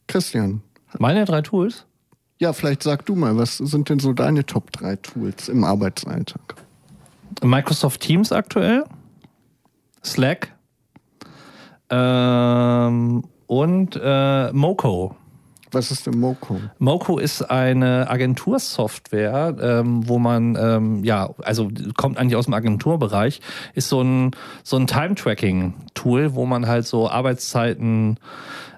[0.07, 0.61] Christian.
[0.99, 1.85] Meine drei Tools?
[2.39, 6.55] Ja, vielleicht sag du mal, was sind denn so deine Top 3 Tools im Arbeitsalltag?
[7.41, 8.83] Microsoft Teams aktuell,
[10.03, 10.53] Slack,
[11.93, 15.15] ähm, und äh, Moco.
[15.71, 16.59] Was ist denn Moco?
[16.77, 23.41] Moco ist eine Agentursoftware, ähm, wo man, ähm, ja, also kommt eigentlich aus dem Agenturbereich,
[23.73, 24.31] ist so ein,
[24.63, 28.19] so ein Time-Tracking-Tool, wo man halt so Arbeitszeiten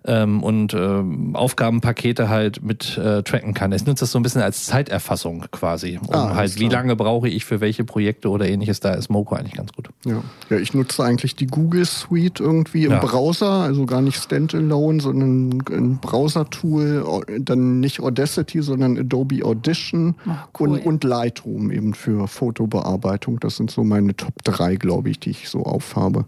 [0.08, 3.72] ähm, und ähm, Aufgabenpakete halt mit äh, tracken kann.
[3.72, 6.00] Es nutzt das so ein bisschen als Zeiterfassung quasi.
[6.06, 9.36] Um ah, halt, wie lange brauche ich für welche Projekte oder ähnliches, da ist Moco
[9.36, 9.90] eigentlich ganz gut.
[10.06, 13.00] Ja, ja ich nutze eigentlich die Google Suite irgendwie im ja.
[13.00, 20.32] Browser, also gar nicht Standalone, sondern ein Browser-Tool, dann nicht Audacity, sondern Adobe Audition oh,
[20.60, 20.70] cool.
[20.70, 23.40] und, und Lightroom eben für Fotobearbeitung.
[23.40, 26.26] Das sind so meine Top 3, glaube ich, die ich so aufhabe.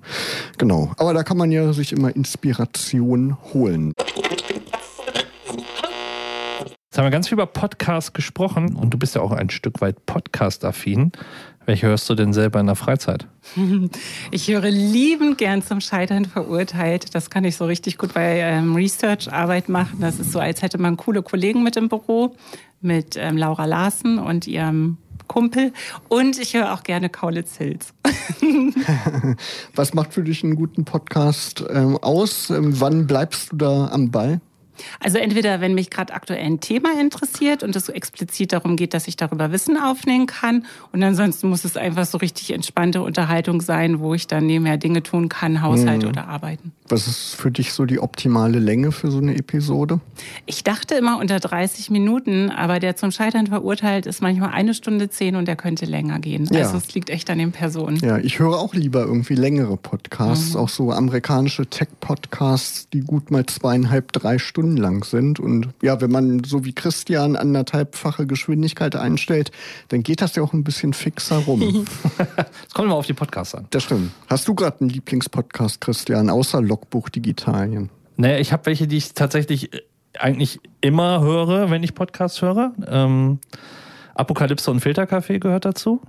[0.58, 0.92] Genau.
[0.98, 3.94] Aber da kann man ja sich immer Inspiration holen holen.
[6.90, 9.82] Jetzt haben wir ganz viel über Podcasts gesprochen und du bist ja auch ein Stück
[9.82, 11.12] weit Podcast-affin.
[11.66, 13.28] Welche hörst du denn selber in der Freizeit?
[14.32, 17.14] Ich höre liebend gern zum Scheitern verurteilt.
[17.14, 20.00] Das kann ich so richtig gut bei ähm, Research-Arbeit machen.
[20.00, 22.36] Das ist so, als hätte man coole Kollegen mit im Büro,
[22.82, 25.74] mit ähm, Laura Larsen und ihrem Kumpel.
[26.08, 27.94] Und ich höre auch gerne Kaulitz Hills.
[29.76, 32.50] Was macht für dich einen guten Podcast ähm, aus?
[32.50, 34.42] Ähm, wann bleibst du da am Ball?
[35.00, 38.94] Also entweder, wenn mich gerade aktuell ein Thema interessiert und es so explizit darum geht,
[38.94, 40.66] dass ich darüber Wissen aufnehmen kann.
[40.92, 45.04] Und ansonsten muss es einfach so richtig entspannte Unterhaltung sein, wo ich dann nebenher Dinge
[45.04, 46.10] tun kann, Haushalt mhm.
[46.10, 46.72] oder arbeiten.
[46.90, 50.00] Was ist für dich so die optimale Länge für so eine Episode?
[50.46, 55.10] Ich dachte immer unter 30 Minuten, aber der zum Scheitern verurteilt ist manchmal eine Stunde
[55.10, 56.48] zehn und der könnte länger gehen.
[56.52, 56.62] Ja.
[56.62, 57.98] Also es liegt echt an den Personen.
[57.98, 60.60] Ja, ich höre auch lieber irgendwie längere Podcasts, mhm.
[60.60, 65.40] auch so amerikanische Tech-Podcasts, die gut mal zweieinhalb, drei Stunden Stunden lang sind.
[65.40, 69.52] Und ja, wenn man so wie Christian anderthalbfache Geschwindigkeit einstellt,
[69.90, 71.86] dann geht das ja auch ein bisschen fixer rum.
[72.36, 73.68] das kommt immer auf die Podcasts an.
[73.70, 74.12] Das stimmt.
[74.28, 77.90] Hast du gerade einen Lieblingspodcast, Christian, außer Logbuch Digitalien?
[78.18, 79.82] Naja, ich habe welche, die ich tatsächlich äh,
[80.20, 82.74] eigentlich immer höre, wenn ich Podcasts höre.
[82.88, 83.40] Ähm,
[84.16, 86.02] Apokalypse und Filterkaffee gehört dazu.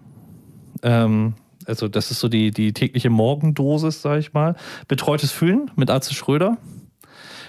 [0.82, 1.34] Ähm,
[1.66, 4.56] also das ist so die, die tägliche Morgendosis, sag ich mal.
[4.88, 6.56] Betreutes Fühlen mit Arze Schröder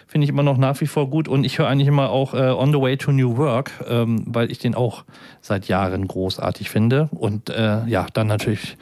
[0.10, 1.28] finde ich immer noch nach wie vor gut.
[1.28, 4.52] Und ich höre eigentlich immer auch äh, On the Way to New Work, ähm, weil
[4.52, 5.06] ich den auch
[5.40, 7.10] seit Jahren großartig finde.
[7.12, 8.76] Und äh, ja, dann natürlich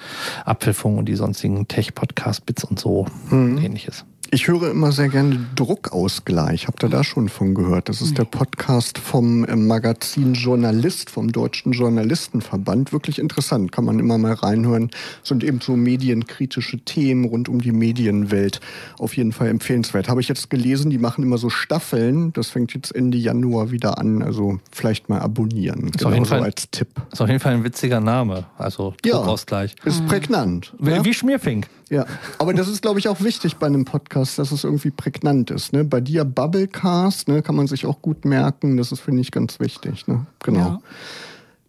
[0.46, 3.58] Abpfiffung und die sonstigen Tech-Podcast-Bits und so mhm.
[3.58, 4.06] ähnliches.
[4.30, 6.68] Ich höre immer sehr gerne Druckausgleich.
[6.68, 7.88] Habt ihr da schon von gehört?
[7.88, 12.92] Das ist der Podcast vom äh, Magazin Journalist, vom Deutschen Journalistenverband.
[12.92, 14.90] Wirklich interessant, kann man immer mal reinhören.
[15.24, 18.60] Sind eben so medienkritische Themen rund um die Medienwelt.
[19.00, 20.10] Auf jeden Fall empfehlenswert.
[20.10, 22.34] Habe ich jetzt gelesen, die machen immer so Staffeln.
[22.34, 24.22] Das fängt jetzt Ende Januar wieder an.
[24.22, 25.88] Also vielleicht mal abonnieren.
[25.88, 26.90] Ist genau auf jeden so Fall, als Tipp.
[27.12, 28.46] Ist auf jeden Fall ein witziger Name.
[28.58, 29.76] Also Druckausgleich.
[29.80, 30.74] Ja, ist prägnant.
[30.80, 31.06] Wie, ja?
[31.06, 31.68] wie Schmierfink.
[31.89, 32.06] Ja,
[32.38, 35.73] aber das ist, glaube ich, auch wichtig bei einem Podcast, dass es irgendwie prägnant ist.
[35.73, 35.84] Ne?
[35.84, 38.78] Bei dir Bubblecast ne, kann man sich auch gut merken.
[38.78, 40.08] Das ist, finde ich, ganz wichtig.
[40.08, 40.26] Ne?
[40.43, 40.82] Genau.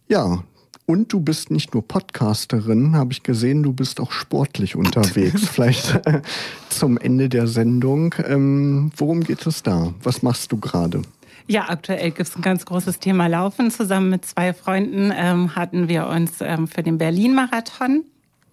[0.08, 0.26] Ja.
[0.28, 0.44] ja.
[0.86, 5.46] Und du bist nicht nur Podcasterin, habe ich gesehen, du bist auch sportlich unterwegs.
[5.50, 6.22] Vielleicht äh,
[6.70, 8.14] zum Ende der Sendung.
[8.26, 9.92] Ähm, worum geht es da?
[10.02, 11.02] Was machst du gerade?
[11.46, 13.70] Ja, aktuell gibt es ein ganz großes Thema Laufen.
[13.70, 18.04] Zusammen mit zwei Freunden ähm, hatten wir uns ähm, für den Berlin-Marathon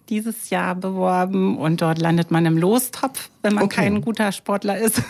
[0.08, 3.82] dieses Jahr beworben und dort landet man im Lostopf, wenn man okay.
[3.82, 5.02] kein guter Sportler ist.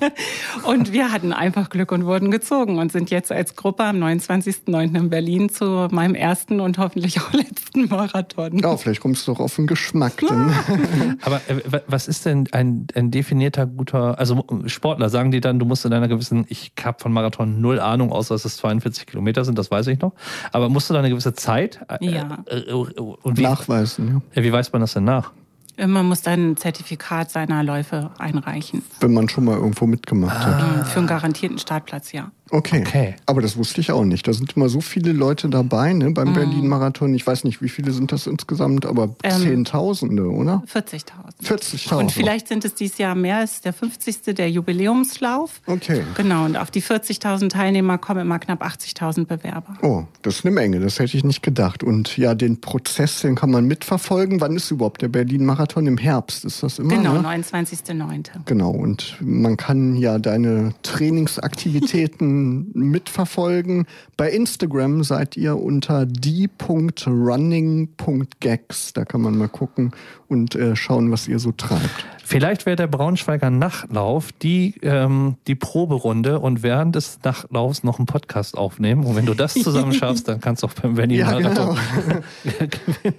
[0.64, 4.96] und wir hatten einfach Glück und wurden gezogen und sind jetzt als Gruppe am 29.09.
[4.96, 8.58] in Berlin zu meinem ersten und hoffentlich auch letzten Marathon.
[8.58, 10.22] Ja, vielleicht kommst du doch auf den Geschmack.
[11.22, 15.66] Aber äh, was ist denn ein, ein definierter guter, also Sportler, sagen die dann, du
[15.66, 19.44] musst in einer gewissen, ich habe von Marathon null Ahnung, außer dass es 42 Kilometer
[19.44, 20.12] sind, das weiß ich noch,
[20.52, 22.44] aber musst du da eine gewisse Zeit äh, ja.
[22.46, 24.22] äh, äh und wie, nachweisen?
[24.33, 24.33] Ja.
[24.34, 25.32] Ja, wie weiß man das denn nach?
[25.76, 28.84] Man muss dann ein Zertifikat seiner Läufe einreichen.
[29.00, 30.78] Wenn man schon mal irgendwo mitgemacht ah.
[30.78, 30.88] hat.
[30.88, 32.30] Für einen garantierten Startplatz, ja.
[32.50, 32.82] Okay.
[32.86, 33.14] Okay.
[33.26, 34.28] Aber das wusste ich auch nicht.
[34.28, 36.34] Da sind immer so viele Leute dabei ne, beim Mhm.
[36.34, 37.14] Berlin-Marathon.
[37.14, 40.62] Ich weiß nicht, wie viele sind das insgesamt, aber Ähm, Zehntausende, oder?
[40.72, 41.42] 40.000.
[41.42, 41.94] 40.000.
[41.96, 44.34] Und vielleicht sind es dieses Jahr mehr, es ist der 50.
[44.34, 45.60] der Jubiläumslauf.
[45.66, 46.02] Okay.
[46.16, 49.76] Genau, und auf die 40.000 Teilnehmer kommen immer knapp 80.000 Bewerber.
[49.82, 51.82] Oh, das ist eine Menge, das hätte ich nicht gedacht.
[51.82, 54.40] Und ja, den Prozess, den kann man mitverfolgen.
[54.40, 55.86] Wann ist überhaupt der Berlin-Marathon?
[55.86, 56.94] Im Herbst ist das immer?
[56.94, 57.28] Genau, ne?
[57.42, 58.26] 29.09.
[58.44, 62.33] Genau, und man kann ja deine Trainingsaktivitäten
[62.72, 63.86] mitverfolgen.
[64.16, 68.92] Bei Instagram seid ihr unter die.running.gags.
[68.92, 69.92] Da kann man mal gucken
[70.28, 72.06] und äh, schauen, was ihr so treibt.
[72.24, 78.06] Vielleicht wäre der Braunschweiger Nachtlauf die, ähm, die Proberunde und während des Nachtlaufs noch einen
[78.06, 79.04] Podcast aufnehmen.
[79.04, 81.76] Und wenn du das zusammen schaffst, dann kannst du auch beim Berlin Ja, Marathon
[82.44, 83.14] genau.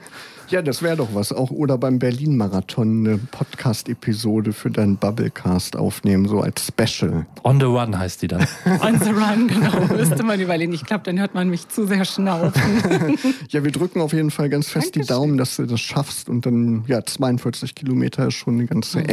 [0.50, 1.32] Ja, das wäre doch was.
[1.34, 7.26] Auch oder beim Berlin-Marathon eine Podcast-Episode für deinen Bubblecast aufnehmen, so als Special.
[7.44, 8.48] On the Run heißt die dann.
[8.82, 9.94] On the run, genau.
[9.96, 10.74] Müsste man überlegen.
[10.74, 12.62] Ich glaube, dann hört man mich zu sehr schnaufen.
[13.50, 15.16] Ja, wir drücken auf jeden Fall ganz fest die Dankeschön.
[15.16, 16.30] Daumen, dass du das schaffst.
[16.30, 19.08] Und dann, ja, 42 Kilometer ist schon eine ganze Mhm.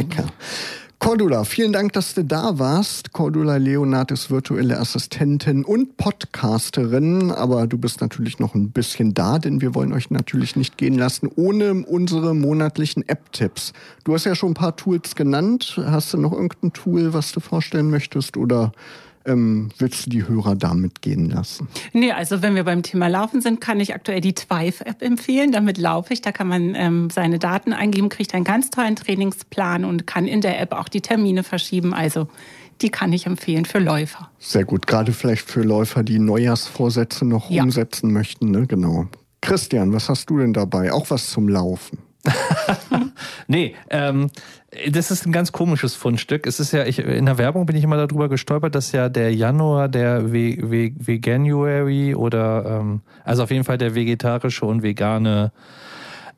[1.03, 3.11] Cordula, vielen Dank, dass du da warst.
[3.11, 9.37] Cordula Leonard ist virtuelle Assistentin und Podcasterin, aber du bist natürlich noch ein bisschen da,
[9.37, 13.73] denn wir wollen euch natürlich nicht gehen lassen ohne unsere monatlichen App-Tipps.
[14.05, 15.77] Du hast ja schon ein paar Tools genannt.
[15.85, 18.71] Hast du noch irgendein Tool, was du vorstellen möchtest oder
[19.25, 21.67] ähm, willst du die Hörer damit gehen lassen?
[21.93, 25.51] Nee, also wenn wir beim Thema Laufen sind, kann ich aktuell die Twive-App empfehlen.
[25.51, 26.21] Damit laufe ich.
[26.21, 30.41] Da kann man ähm, seine Daten eingeben, kriegt einen ganz tollen Trainingsplan und kann in
[30.41, 31.93] der App auch die Termine verschieben.
[31.93, 32.27] Also
[32.81, 34.29] die kann ich empfehlen für Läufer.
[34.39, 37.63] Sehr gut, gerade vielleicht für Läufer, die Neujahrsvorsätze noch Ja.
[37.63, 38.67] umsetzen möchten, ne?
[38.67, 39.07] Genau.
[39.41, 40.91] Christian, was hast du denn dabei?
[40.93, 41.99] Auch was zum Laufen.
[43.47, 44.31] Nee, ähm,
[44.89, 46.47] das ist ein ganz komisches Fundstück.
[46.47, 49.33] Es ist ja, ich, in der Werbung bin ich immer darüber gestolpert, dass ja der
[49.33, 55.51] Januar der Ve Ve Veganuary oder ähm, also auf jeden Fall der vegetarische und vegane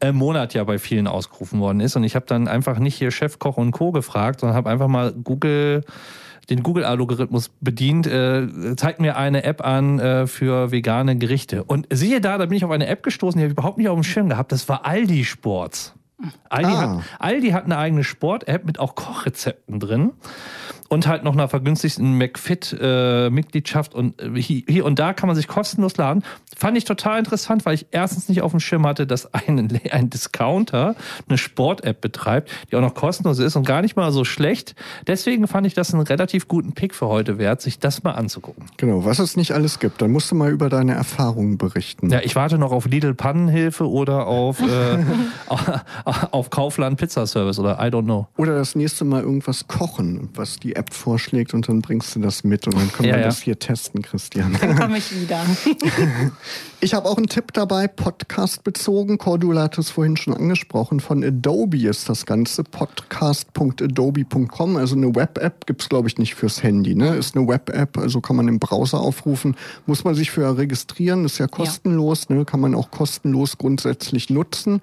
[0.01, 1.95] äh, Monat ja bei vielen ausgerufen worden ist.
[1.95, 3.91] Und ich habe dann einfach nicht hier Chefkoch und Co.
[3.91, 5.83] gefragt, sondern habe einfach mal Google
[6.49, 11.63] den Google-Algorithmus bedient, äh, zeigt mir eine App an äh, für vegane Gerichte.
[11.63, 13.89] Und siehe da, da bin ich auf eine App gestoßen, die habe ich überhaupt nicht
[13.89, 14.51] auf dem Schirm gehabt.
[14.51, 15.93] Das war Aldi Sports.
[16.49, 16.79] Aldi, Ah.
[16.97, 20.11] hat, Aldi hat eine eigene Sport-App mit auch Kochrezepten drin
[20.89, 25.47] und halt noch einer vergünstigten McFit-Mitgliedschaft und äh, hi- hier und da kann man sich
[25.47, 26.23] kostenlos laden.
[26.55, 30.09] Fand ich total interessant, weil ich erstens nicht auf dem Schirm hatte, dass ein, ein
[30.09, 30.95] Discounter
[31.27, 34.75] eine Sport-App betreibt, die auch noch kostenlos ist und gar nicht mal so schlecht.
[35.07, 38.65] Deswegen fand ich das einen relativ guten Pick für heute wert, sich das mal anzugucken.
[38.77, 42.09] Genau, was es nicht alles gibt, dann musst du mal über deine Erfahrungen berichten.
[42.09, 44.65] Ja, ich warte noch auf Lidl Pannenhilfe oder auf, äh,
[46.31, 48.27] auf Kaufland Pizza Service oder I don't know.
[48.37, 52.43] Oder das nächste Mal irgendwas kochen, was die App vorschlägt und dann bringst du das
[52.43, 53.27] mit und dann können Ja, wir ja.
[53.27, 54.57] das hier testen, Christian.
[54.59, 55.43] Dann komme ich wieder.
[56.81, 59.17] Ich habe auch einen Tipp dabei, Podcast bezogen.
[59.17, 60.99] Cordula hat es vorhin schon angesprochen.
[60.99, 62.63] Von Adobe ist das Ganze.
[62.63, 64.77] Podcast.adobe.com.
[64.77, 66.93] Also eine Web-App gibt's glaube ich, nicht fürs Handy.
[66.93, 67.15] Ne?
[67.15, 69.55] Ist eine Web-App, also kann man im Browser aufrufen.
[69.87, 72.29] Muss man sich für registrieren, ist ja kostenlos.
[72.29, 72.45] Ne?
[72.45, 74.81] Kann man auch kostenlos grundsätzlich nutzen.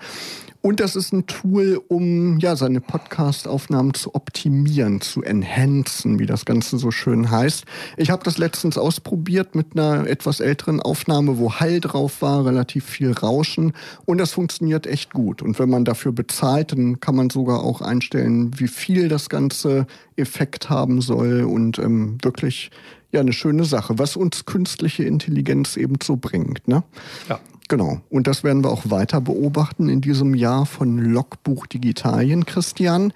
[0.63, 6.45] Und das ist ein Tool, um ja seine Podcast-Aufnahmen zu optimieren, zu enhancen, wie das
[6.45, 7.65] Ganze so schön heißt.
[7.97, 12.85] Ich habe das letztens ausprobiert mit einer etwas älteren Aufnahme, wo Hall drauf war, relativ
[12.85, 13.73] viel Rauschen
[14.05, 15.43] und das funktioniert echt gut.
[15.43, 19.89] Und wenn man dafür bezahlt, dann kann man sogar auch einstellen, wie viel das ganze
[20.15, 22.71] Effekt haben soll und ähm, wirklich
[23.11, 26.69] ja eine schöne Sache, was uns künstliche Intelligenz eben so bringt.
[26.69, 26.85] Ne?
[27.29, 27.41] Ja.
[27.69, 28.01] Genau.
[28.11, 33.13] Und das werden wir auch weiter beobachten in diesem Jahr von Logbuch Digitalien, Christian.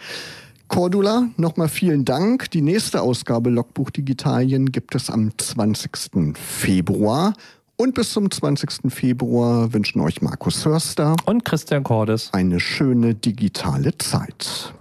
[0.68, 2.50] Cordula, nochmal vielen Dank.
[2.50, 6.36] Die nächste Ausgabe Logbuch Digitalien gibt es am 20.
[6.36, 7.34] Februar.
[7.76, 8.90] Und bis zum 20.
[8.92, 12.30] Februar wünschen euch Markus Hörster Und Christian Cordes.
[12.32, 14.72] eine schöne digitale Zeit.